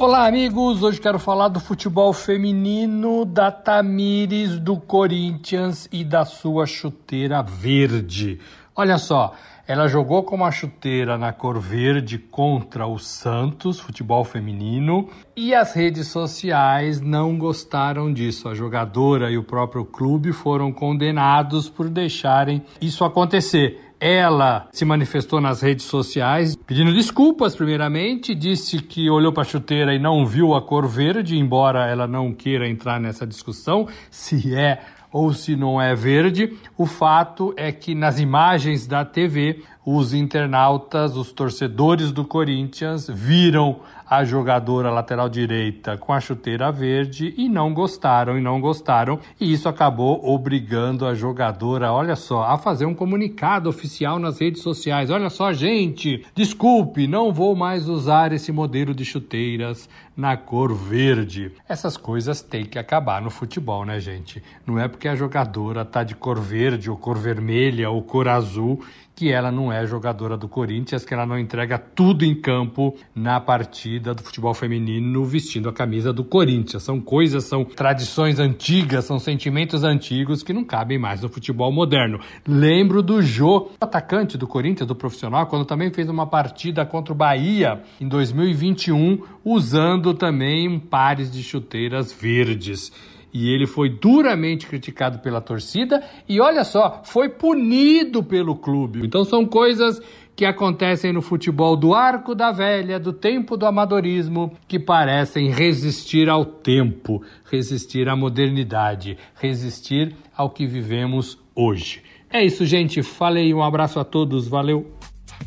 Olá, 0.00 0.26
amigos. 0.26 0.82
Hoje 0.82 0.98
quero 0.98 1.18
falar 1.18 1.48
do 1.48 1.60
futebol 1.60 2.10
feminino 2.14 3.26
da 3.26 3.52
Tamires 3.52 4.58
do 4.58 4.78
Corinthians 4.78 5.86
e 5.92 6.02
da 6.02 6.24
sua 6.24 6.64
chuteira 6.64 7.42
verde. 7.42 8.40
Olha 8.74 8.96
só, 8.96 9.34
ela 9.68 9.88
jogou 9.88 10.22
com 10.22 10.36
uma 10.36 10.50
chuteira 10.50 11.18
na 11.18 11.34
cor 11.34 11.60
verde 11.60 12.16
contra 12.16 12.86
o 12.86 12.98
Santos, 12.98 13.78
futebol 13.78 14.24
feminino, 14.24 15.10
e 15.36 15.54
as 15.54 15.74
redes 15.74 16.08
sociais 16.08 16.98
não 16.98 17.36
gostaram 17.36 18.10
disso. 18.10 18.48
A 18.48 18.54
jogadora 18.54 19.30
e 19.30 19.36
o 19.36 19.44
próprio 19.44 19.84
clube 19.84 20.32
foram 20.32 20.72
condenados 20.72 21.68
por 21.68 21.90
deixarem 21.90 22.62
isso 22.80 23.04
acontecer. 23.04 23.89
Ela 24.00 24.66
se 24.72 24.82
manifestou 24.86 25.42
nas 25.42 25.60
redes 25.60 25.84
sociais 25.84 26.56
pedindo 26.56 26.94
desculpas, 26.94 27.54
primeiramente, 27.54 28.34
disse 28.34 28.78
que 28.78 29.10
olhou 29.10 29.30
para 29.30 29.42
a 29.42 29.46
chuteira 29.46 29.94
e 29.94 29.98
não 29.98 30.24
viu 30.24 30.54
a 30.54 30.62
cor 30.62 30.88
verde, 30.88 31.38
embora 31.38 31.86
ela 31.86 32.06
não 32.06 32.32
queira 32.32 32.66
entrar 32.66 32.98
nessa 32.98 33.26
discussão 33.26 33.86
se 34.10 34.54
é 34.56 34.80
ou 35.12 35.32
se 35.32 35.56
não 35.56 35.80
é 35.80 35.94
verde. 35.94 36.56
O 36.76 36.86
fato 36.86 37.52
é 37.56 37.72
que 37.72 37.94
nas 37.94 38.18
imagens 38.18 38.86
da 38.86 39.04
TV, 39.04 39.62
os 39.84 40.12
internautas, 40.12 41.16
os 41.16 41.32
torcedores 41.32 42.12
do 42.12 42.24
Corinthians 42.24 43.08
viram 43.08 43.80
a 44.10 44.24
jogadora 44.24 44.90
lateral 44.90 45.28
direita 45.28 45.96
com 45.96 46.12
a 46.12 46.18
chuteira 46.18 46.72
verde 46.72 47.32
e 47.36 47.48
não 47.48 47.72
gostaram 47.72 48.36
e 48.36 48.40
não 48.40 48.60
gostaram 48.60 49.20
e 49.40 49.52
isso 49.52 49.68
acabou 49.68 50.20
obrigando 50.28 51.06
a 51.06 51.14
jogadora, 51.14 51.92
olha 51.92 52.16
só, 52.16 52.42
a 52.42 52.58
fazer 52.58 52.86
um 52.86 52.94
comunicado 52.94 53.68
oficial 53.68 54.18
nas 54.18 54.40
redes 54.40 54.62
sociais. 54.62 55.10
Olha 55.10 55.30
só, 55.30 55.52
gente, 55.52 56.26
desculpe, 56.34 57.06
não 57.06 57.32
vou 57.32 57.54
mais 57.54 57.88
usar 57.88 58.32
esse 58.32 58.50
modelo 58.50 58.92
de 58.92 59.04
chuteiras 59.04 59.88
na 60.20 60.36
cor 60.36 60.74
verde. 60.74 61.50
Essas 61.66 61.96
coisas 61.96 62.42
têm 62.42 62.66
que 62.66 62.78
acabar 62.78 63.22
no 63.22 63.30
futebol, 63.30 63.86
né, 63.86 63.98
gente? 63.98 64.42
Não 64.66 64.78
é 64.78 64.86
porque 64.86 65.08
a 65.08 65.16
jogadora 65.16 65.82
tá 65.82 66.04
de 66.04 66.14
cor 66.14 66.38
verde 66.38 66.90
ou 66.90 66.96
cor 66.96 67.16
vermelha 67.16 67.88
ou 67.88 68.02
cor 68.02 68.28
azul 68.28 68.84
que 69.20 69.30
ela 69.30 69.52
não 69.52 69.70
é 69.70 69.86
jogadora 69.86 70.34
do 70.34 70.48
Corinthians, 70.48 71.04
que 71.04 71.12
ela 71.12 71.26
não 71.26 71.38
entrega 71.38 71.76
tudo 71.76 72.24
em 72.24 72.34
campo 72.34 72.96
na 73.14 73.38
partida 73.38 74.14
do 74.14 74.22
futebol 74.22 74.54
feminino 74.54 75.22
vestindo 75.26 75.68
a 75.68 75.72
camisa 75.74 76.10
do 76.10 76.24
Corinthians. 76.24 76.82
São 76.82 76.98
coisas, 76.98 77.44
são 77.44 77.62
tradições 77.62 78.38
antigas, 78.38 79.04
são 79.04 79.18
sentimentos 79.18 79.84
antigos 79.84 80.42
que 80.42 80.54
não 80.54 80.64
cabem 80.64 80.98
mais 80.98 81.20
no 81.20 81.28
futebol 81.28 81.70
moderno. 81.70 82.18
Lembro 82.48 83.02
do 83.02 83.20
Jô, 83.20 83.70
atacante 83.78 84.38
do 84.38 84.46
Corinthians, 84.46 84.88
do 84.88 84.94
profissional, 84.94 85.46
quando 85.48 85.66
também 85.66 85.92
fez 85.92 86.08
uma 86.08 86.26
partida 86.26 86.86
contra 86.86 87.12
o 87.12 87.16
Bahia 87.16 87.82
em 88.00 88.08
2021, 88.08 89.22
usando 89.44 90.14
também 90.14 90.78
pares 90.78 91.30
de 91.30 91.42
chuteiras 91.42 92.10
verdes 92.10 92.90
e 93.32 93.50
ele 93.50 93.66
foi 93.66 93.88
duramente 93.88 94.66
criticado 94.66 95.20
pela 95.20 95.40
torcida 95.40 96.02
e 96.28 96.40
olha 96.40 96.64
só, 96.64 97.02
foi 97.04 97.28
punido 97.28 98.22
pelo 98.22 98.56
clube. 98.56 99.04
Então 99.04 99.24
são 99.24 99.46
coisas 99.46 100.00
que 100.34 100.44
acontecem 100.44 101.12
no 101.12 101.20
futebol 101.20 101.76
do 101.76 101.94
arco 101.94 102.34
da 102.34 102.50
velha, 102.50 102.98
do 102.98 103.12
tempo 103.12 103.56
do 103.56 103.66
amadorismo, 103.66 104.52
que 104.66 104.78
parecem 104.78 105.50
resistir 105.50 106.30
ao 106.30 106.44
tempo, 106.44 107.22
resistir 107.44 108.08
à 108.08 108.16
modernidade, 108.16 109.18
resistir 109.34 110.14
ao 110.34 110.48
que 110.48 110.66
vivemos 110.66 111.38
hoje. 111.54 112.02
É 112.30 112.44
isso, 112.44 112.64
gente. 112.64 113.02
Falei, 113.02 113.52
um 113.52 113.62
abraço 113.62 114.00
a 114.00 114.04
todos, 114.04 114.48
valeu. 114.48 114.90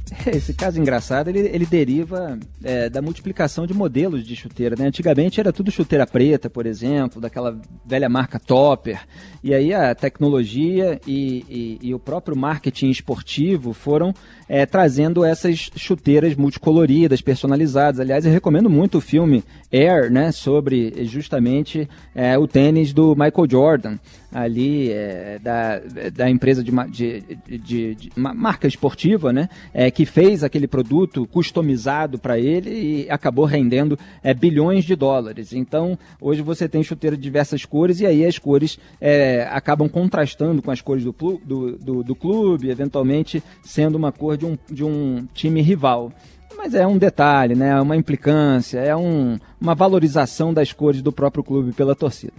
Esse 0.28 0.54
caso 0.54 0.80
engraçado, 0.80 1.30
ele, 1.30 1.40
ele 1.40 1.66
deriva 1.66 2.38
é, 2.64 2.90
da 2.90 3.02
multiplicação 3.02 3.66
de 3.66 3.74
modelos 3.74 4.26
de 4.26 4.36
chuteira. 4.36 4.76
Né? 4.78 4.88
Antigamente 4.88 5.40
era 5.40 5.52
tudo 5.52 5.72
chuteira 5.72 6.06
preta, 6.06 6.50
por 6.50 6.66
exemplo, 6.66 7.22
daquela 7.22 7.60
velha 7.86 8.10
marca 8.10 8.40
Topper. 8.40 9.02
E 9.44 9.54
aí 9.54 9.74
a 9.74 9.94
tecnologia 9.94 11.00
e, 11.06 11.80
e, 11.82 11.90
e 11.90 11.94
o 11.94 12.00
próprio 12.00 12.36
marketing 12.36 12.90
esportivo 12.90 13.74
foram 13.74 14.14
é, 14.54 14.68
trazendo 14.68 15.26
essas 15.26 15.72
chuteiras 15.76 16.36
multicoloridas, 16.36 17.22
personalizadas. 17.22 18.00
Aliás, 18.00 18.24
eu 18.24 18.32
recomendo 18.32 18.70
muito 18.70 19.00
o 19.00 19.02
filme 19.02 19.44
Air, 19.72 20.12
né, 20.12 20.32
sobre 20.32 20.94
justamente 21.06 21.90
é, 22.14 22.38
o 22.38 22.48
tênis 22.48 22.94
do 22.94 23.16
Michael 23.16 23.50
Jordan, 23.50 23.98
ali 24.32 24.92
é, 24.92 25.40
da, 25.42 25.82
da 26.14 26.30
empresa 26.30 26.64
de, 26.64 26.72
de, 26.72 27.24
de, 27.58 27.96
de 27.96 28.12
marca 28.16 28.68
esportiva, 28.68 29.34
né, 29.34 29.50
é, 29.74 29.90
que 29.90 30.06
fez 30.06 30.44
aquele 30.44 30.68
produto 30.68 31.26
customizado 31.26 32.20
para 32.20 32.38
ele 32.38 32.70
e 32.70 33.10
acabou 33.10 33.46
rendendo 33.46 33.98
é, 34.24 34.36
bilhões 34.36 34.86
de 34.86 34.96
dólares. 34.96 35.52
Então, 35.52 35.98
hoje 36.22 36.44
você 36.44 36.70
tem 36.70 36.84
chuteira 36.84 37.18
de 37.18 37.24
diversas 37.24 37.66
cores 37.66 38.00
e 38.00 38.06
aí 38.06 38.24
as 38.24 38.38
cores 38.38 38.78
é, 39.02 39.48
acabam 39.52 39.90
contrastando 39.90 40.62
com 40.62 40.70
as 40.70 40.80
cores 40.80 41.04
do, 41.04 41.16
do, 41.44 41.72
do, 41.78 42.04
do 42.04 42.16
clube, 42.16 42.70
eventualmente 42.70 43.42
sendo 43.64 43.96
uma 43.96 44.12
cor 44.12 44.38
de 44.38 44.43
um, 44.46 44.58
de 44.70 44.84
um 44.84 45.28
time 45.34 45.62
rival. 45.62 46.12
Mas 46.56 46.74
é 46.74 46.86
um 46.86 46.98
detalhe, 46.98 47.56
né? 47.56 47.70
É 47.70 47.82
uma 47.82 47.96
implicância, 47.96 48.80
é 48.80 48.96
um, 48.96 49.38
uma 49.60 49.76
valorização 49.76 50.54
das 50.54 50.72
cores 50.72 51.02
do 51.02 51.12
próprio 51.12 51.44
clube 51.44 51.74
pela 51.74 51.96
torcida. 51.96 52.34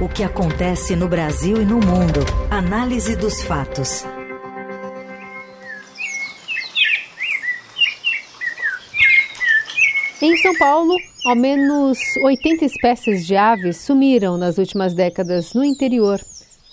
O 0.00 0.08
que 0.08 0.22
acontece 0.22 0.96
no 0.96 1.08
Brasil 1.08 1.60
e 1.60 1.64
no 1.64 1.76
mundo. 1.76 2.20
Análise 2.50 3.16
dos 3.16 3.42
fatos. 3.42 4.04
Em 10.20 10.36
São 10.38 10.56
Paulo, 10.56 10.96
ao 11.24 11.36
menos 11.36 11.98
80 12.24 12.64
espécies 12.64 13.24
de 13.24 13.36
aves 13.36 13.76
sumiram 13.76 14.36
nas 14.36 14.58
últimas 14.58 14.92
décadas 14.92 15.54
no 15.54 15.64
interior. 15.64 16.20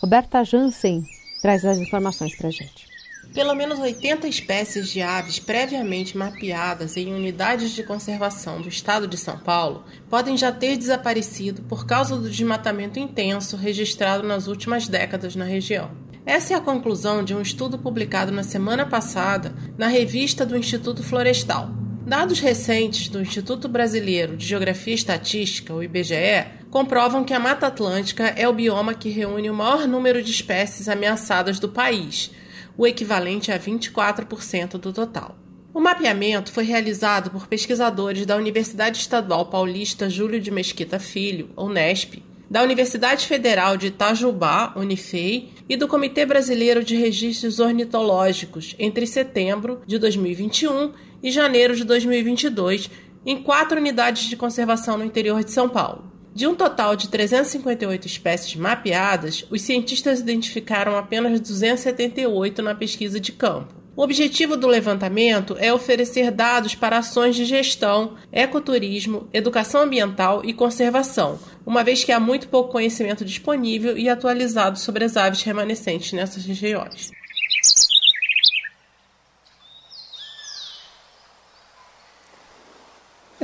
Roberta 0.01 0.43
Jansen 0.43 1.03
traz 1.41 1.63
as 1.63 1.77
informações 1.77 2.35
para 2.35 2.47
a 2.47 2.51
gente. 2.51 2.94
Pelo 3.35 3.53
menos 3.53 3.77
80 3.79 4.29
espécies 4.29 4.87
de 4.87 5.01
aves 5.01 5.39
previamente 5.39 6.17
mapeadas 6.17 6.95
em 6.95 7.13
unidades 7.13 7.71
de 7.71 7.83
conservação 7.83 8.61
do 8.61 8.69
estado 8.69 9.09
de 9.09 9.17
São 9.17 9.37
Paulo 9.37 9.83
podem 10.09 10.37
já 10.37 10.53
ter 10.53 10.77
desaparecido 10.77 11.61
por 11.63 11.85
causa 11.85 12.15
do 12.15 12.29
desmatamento 12.29 12.97
intenso 12.97 13.57
registrado 13.57 14.25
nas 14.25 14.47
últimas 14.47 14.87
décadas 14.87 15.35
na 15.35 15.43
região. 15.43 15.91
Essa 16.25 16.53
é 16.53 16.55
a 16.55 16.61
conclusão 16.61 17.25
de 17.25 17.35
um 17.35 17.41
estudo 17.41 17.77
publicado 17.77 18.31
na 18.31 18.41
semana 18.41 18.85
passada 18.85 19.53
na 19.77 19.87
revista 19.87 20.45
do 20.45 20.55
Instituto 20.55 21.03
Florestal. 21.03 21.69
Dados 22.07 22.39
recentes 22.39 23.09
do 23.09 23.21
Instituto 23.21 23.67
Brasileiro 23.67 24.37
de 24.37 24.45
Geografia 24.45 24.93
e 24.93 24.95
Estatística, 24.95 25.73
o 25.73 25.83
IBGE, 25.83 26.45
comprovam 26.71 27.25
que 27.25 27.33
a 27.33 27.39
Mata 27.39 27.67
Atlântica 27.67 28.27
é 28.27 28.47
o 28.47 28.53
bioma 28.53 28.93
que 28.93 29.09
reúne 29.09 29.49
o 29.49 29.53
maior 29.53 29.85
número 29.85 30.23
de 30.23 30.31
espécies 30.31 30.87
ameaçadas 30.87 31.59
do 31.59 31.67
país, 31.67 32.31
o 32.77 32.85
equivalente 32.85 33.51
a 33.51 33.59
24% 33.59 34.77
do 34.77 34.91
total. 34.91 35.35
O 35.73 35.81
mapeamento 35.81 36.51
foi 36.51 36.63
realizado 36.63 37.29
por 37.29 37.47
pesquisadores 37.47 38.25
da 38.25 38.37
Universidade 38.37 38.97
Estadual 38.97 39.47
Paulista 39.47 40.09
Júlio 40.09 40.39
de 40.39 40.49
Mesquita 40.49 40.99
Filho, 40.99 41.49
Unesp, 41.57 42.23
da 42.49 42.63
Universidade 42.63 43.27
Federal 43.27 43.75
de 43.75 43.87
Itajubá, 43.87 44.73
Unifei, 44.75 45.49
e 45.67 45.75
do 45.75 45.87
Comitê 45.87 46.25
Brasileiro 46.25 46.83
de 46.83 46.95
Registros 46.95 47.59
Ornitológicos 47.59 48.75
entre 48.77 49.07
setembro 49.07 49.81
de 49.85 49.97
2021 49.97 50.93
e 51.23 51.31
janeiro 51.31 51.75
de 51.75 51.83
2022, 51.83 52.89
em 53.25 53.41
quatro 53.41 53.79
unidades 53.79 54.29
de 54.29 54.37
conservação 54.37 54.97
no 54.97 55.03
interior 55.03 55.43
de 55.43 55.51
São 55.51 55.67
Paulo. 55.67 56.14
De 56.35 56.45
um 56.45 56.53
total 56.53 56.97
de 56.97 57.07
358 57.07 58.05
espécies 58.07 58.57
mapeadas, 58.57 59.45
os 59.49 59.61
cientistas 59.61 60.19
identificaram 60.19 60.97
apenas 60.97 61.39
278 61.39 62.61
na 62.61 62.75
pesquisa 62.75 63.21
de 63.21 63.31
campo. 63.31 63.73
O 63.95 64.01
objetivo 64.01 64.57
do 64.57 64.67
levantamento 64.67 65.55
é 65.57 65.71
oferecer 65.71 66.29
dados 66.31 66.75
para 66.75 66.97
ações 66.97 67.37
de 67.37 67.45
gestão, 67.45 68.15
ecoturismo, 68.33 69.29
educação 69.31 69.83
ambiental 69.83 70.43
e 70.43 70.53
conservação, 70.53 71.39
uma 71.65 71.85
vez 71.85 72.03
que 72.03 72.11
há 72.11 72.19
muito 72.19 72.49
pouco 72.49 72.73
conhecimento 72.73 73.23
disponível 73.23 73.97
e 73.97 74.09
atualizado 74.09 74.77
sobre 74.77 75.05
as 75.05 75.15
aves 75.15 75.41
remanescentes 75.41 76.11
nessas 76.11 76.43
regiões. 76.43 77.11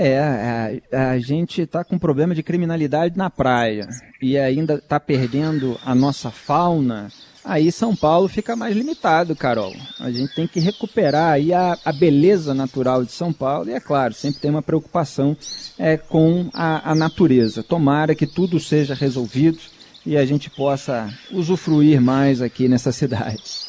É, 0.04 0.82
a, 0.92 1.12
a 1.12 1.20
gente 1.20 1.62
está 1.62 1.84
com 1.84 2.00
problema 2.00 2.34
de 2.34 2.42
criminalidade 2.42 3.16
na 3.16 3.30
praia 3.30 3.88
e 4.20 4.36
ainda 4.36 4.74
está 4.74 5.00
perdendo 5.00 5.80
a 5.86 5.94
nossa 5.94 6.32
fauna 6.32 7.10
aí 7.46 7.72
São 7.72 7.96
Paulo 7.96 8.28
fica 8.28 8.56
mais 8.56 8.76
limitado, 8.76 9.36
Carol. 9.36 9.76
A 10.00 10.10
gente 10.10 10.34
tem 10.34 10.48
que 10.48 10.60
recuperar 10.60 11.34
aí 11.34 11.54
a, 11.54 11.78
a 11.86 11.92
beleza 11.92 12.54
natural 12.56 13.04
de 13.06 13.12
São 13.12 13.32
Paulo 13.32 13.70
e, 13.70 13.74
é 13.74 13.80
claro, 13.80 14.14
sempre 14.16 14.42
tem 14.42 14.50
uma 14.50 14.64
preocupação 14.64 15.38
é, 15.78 15.98
com 15.98 16.50
a, 16.52 16.92
a 16.92 16.96
natureza. 16.96 17.62
Tomara 17.62 18.16
que 18.16 18.26
tudo 18.26 18.60
seja 18.60 18.96
resolvido 18.96 19.60
e 20.04 20.18
a 20.18 20.26
gente 20.26 20.50
possa 20.50 21.14
usufruir 21.32 22.02
mais 22.02 22.42
aqui 22.42 22.68
nessa 22.68 22.92
cidade. 22.92 23.61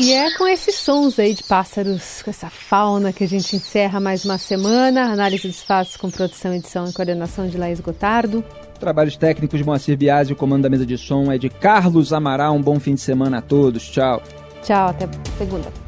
E 0.00 0.12
é 0.12 0.32
com 0.36 0.46
esses 0.46 0.76
sons 0.76 1.18
aí 1.18 1.34
de 1.34 1.42
pássaros, 1.42 2.22
com 2.22 2.30
essa 2.30 2.48
fauna 2.48 3.12
que 3.12 3.24
a 3.24 3.26
gente 3.26 3.56
encerra 3.56 3.98
mais 3.98 4.24
uma 4.24 4.38
semana. 4.38 5.12
Análise 5.12 5.48
dos 5.48 5.60
fatos 5.60 5.96
com 5.96 6.08
produção, 6.08 6.54
edição 6.54 6.86
e 6.86 6.92
coordenação 6.92 7.48
de 7.48 7.58
Laís 7.58 7.80
Gotardo. 7.80 8.44
Trabalhos 8.78 9.16
técnicos 9.16 9.58
de 9.58 9.64
Moacir 9.64 9.96
Biasi, 9.96 10.32
o 10.32 10.36
comando 10.36 10.62
da 10.62 10.70
mesa 10.70 10.86
de 10.86 10.96
som 10.96 11.32
é 11.32 11.36
de 11.36 11.48
Carlos 11.48 12.12
Amaral. 12.12 12.54
Um 12.54 12.62
bom 12.62 12.78
fim 12.78 12.94
de 12.94 13.00
semana 13.00 13.38
a 13.38 13.42
todos. 13.42 13.88
Tchau. 13.88 14.22
Tchau, 14.62 14.88
até 14.90 15.08
segunda. 15.36 15.87